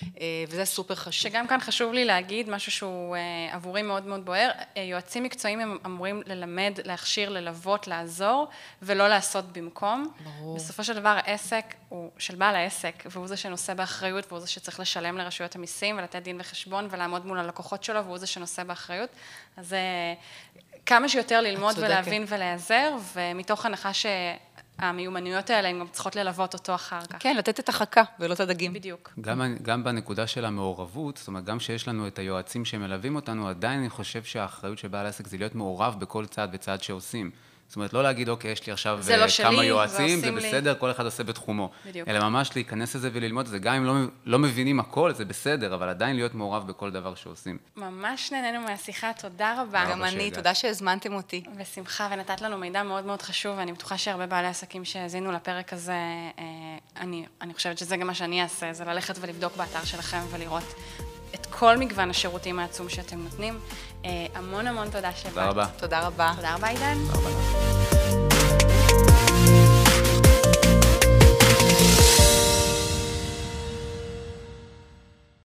אה, 0.03 0.43
וזה 0.47 0.65
סופר 0.65 0.95
חשוב. 0.95 1.31
שגם 1.31 1.47
כאן 1.47 1.59
חשוב 1.59 1.93
לי 1.93 2.05
להגיד 2.05 2.49
משהו 2.49 2.71
שהוא 2.71 3.15
אה, 3.15 3.21
עבורי 3.51 3.81
מאוד 3.81 4.05
מאוד 4.05 4.25
בוער. 4.25 4.49
אה, 4.77 4.81
יועצים 4.81 5.23
מקצועיים 5.23 5.59
הם 5.59 5.77
אמורים 5.85 6.21
ללמד, 6.25 6.79
להכשיר, 6.85 7.29
ללוות, 7.29 7.87
לעזור, 7.87 8.47
ולא 8.81 9.07
לעשות 9.07 9.45
במקום. 9.45 10.13
ברור. 10.23 10.55
בסופו 10.55 10.83
של 10.83 10.93
דבר, 10.93 11.19
העסק 11.23 11.73
הוא 11.89 12.11
של 12.17 12.35
בעל 12.35 12.55
העסק, 12.55 13.03
והוא 13.05 13.27
זה 13.27 13.37
שנושא 13.37 13.73
באחריות, 13.73 14.25
והוא 14.27 14.39
זה 14.39 14.47
שצריך 14.47 14.79
לשלם 14.79 15.17
לרשויות 15.17 15.55
המיסים, 15.55 15.97
ולתת 15.97 16.23
דין 16.23 16.37
וחשבון, 16.39 16.87
ולעמוד 16.91 17.25
מול 17.25 17.39
הלקוחות 17.39 17.83
שלו, 17.83 18.05
והוא 18.05 18.17
זה 18.17 18.27
שנושא 18.27 18.63
באחריות. 18.63 19.09
אז 19.57 19.75
כמה 20.87 21.09
שיותר 21.09 21.41
ללמוד 21.41 21.75
ולהבין 21.77 22.25
ולהיעזר, 22.27 22.95
ומתוך 23.13 23.65
הנחה 23.65 23.91
שהמיומנויות 23.93 25.49
האלה 25.49 25.67
הן 25.67 25.79
גם 25.79 25.87
צריכות 25.91 26.15
ללוות 26.15 26.53
אותו 26.53 26.75
אחר 26.75 27.01
כך. 27.01 27.17
כן, 27.19 27.37
לתת 27.37 27.59
את 27.59 27.69
החכה 27.69 28.03
ולא 28.19 28.33
את 28.33 28.39
הדגים. 28.39 28.73
בדיוק. 28.73 29.13
גם, 29.21 29.41
גם 29.61 29.83
בנקודה 29.83 30.27
של 30.27 30.45
המעורבות, 30.45 31.17
זאת 31.17 31.27
אומרת, 31.27 31.43
גם 31.43 31.59
שיש 31.59 31.87
לנו 31.87 32.07
את 32.07 32.19
היועצים 32.19 32.65
שמלווים 32.65 33.15
אותנו, 33.15 33.47
עדיין 33.47 33.79
אני 33.79 33.89
חושב 33.89 34.23
שהאחריות 34.23 34.77
של 34.77 34.87
בעל 34.87 35.05
העסק 35.05 35.27
זה 35.27 35.37
להיות 35.37 35.55
מעורב 35.55 35.95
בכל 35.99 36.25
צעד 36.25 36.49
וצעד 36.53 36.83
שעושים. 36.83 37.31
זאת 37.67 37.75
אומרת, 37.75 37.93
לא 37.93 38.03
להגיד, 38.03 38.29
אוקיי, 38.29 38.51
יש 38.51 38.67
לי 38.67 38.73
עכשיו 38.73 38.99
לא 39.09 39.15
כמה 39.17 39.29
שלי, 39.29 39.65
יועצים, 39.65 40.19
זה 40.19 40.31
בסדר, 40.31 40.73
לי. 40.73 40.79
כל 40.79 40.91
אחד 40.91 41.05
עושה 41.05 41.23
בתחומו. 41.23 41.69
בדיוק. 41.85 42.07
אלא 42.07 42.29
ממש 42.29 42.49
להיכנס 42.55 42.95
לזה 42.95 43.09
וללמוד 43.13 43.45
את 43.45 43.51
זה, 43.51 43.59
גם 43.59 43.73
אם 43.73 43.85
לא, 43.85 43.93
לא 44.25 44.39
מבינים 44.39 44.79
הכל, 44.79 45.13
זה 45.13 45.25
בסדר, 45.25 45.75
אבל 45.75 45.89
עדיין 45.89 46.15
להיות 46.15 46.35
מעורב 46.35 46.67
בכל 46.67 46.91
דבר 46.91 47.15
שעושים. 47.15 47.57
ממש 47.75 48.31
נהנינו 48.31 48.61
מהשיחה, 48.61 49.11
תודה 49.21 49.61
רבה. 49.61 49.85
גם 49.91 50.03
אני, 50.03 50.31
תודה 50.31 50.53
שהזמנתם 50.53 51.13
אותי. 51.13 51.43
בשמחה, 51.57 52.09
ונתת 52.11 52.41
לנו 52.41 52.57
מידע 52.57 52.83
מאוד 52.83 53.05
מאוד 53.05 53.21
חשוב, 53.21 53.57
ואני 53.57 53.73
בטוחה 53.73 53.97
שהרבה 53.97 54.25
בעלי 54.27 54.47
עסקים 54.47 54.85
שהאזינו 54.85 55.31
לפרק 55.31 55.73
הזה, 55.73 55.91
אה, 55.91 56.43
אני, 56.97 57.25
אני 57.41 57.53
חושבת 57.53 57.77
שזה 57.77 57.97
גם 57.97 58.07
מה 58.07 58.13
שאני 58.13 58.41
אעשה, 58.41 58.73
זה 58.73 58.85
ללכת 58.85 59.15
ולבדוק 59.21 59.57
באתר 59.57 59.85
שלכם 59.85 60.21
ולראות 60.31 60.73
את 61.35 61.45
כל 61.45 61.77
מגוון 61.77 62.09
השירותים 62.09 62.59
העצום 62.59 62.89
שאתם 62.89 63.19
נותנים. 63.19 63.59
אה, 64.05 64.25
המון 64.35 64.67
המון 64.67 64.89
תודה 64.89 65.11
שבאת. 65.11 65.33
תודה 65.33 65.49
רבה. 65.49 65.65
תודה 65.77 66.07
רבה. 66.07 66.31
תודה 66.35 66.55
רבה, 66.55 66.67
עידן. 66.67 66.97
תודה 67.13 67.29
רבה. 67.29 67.76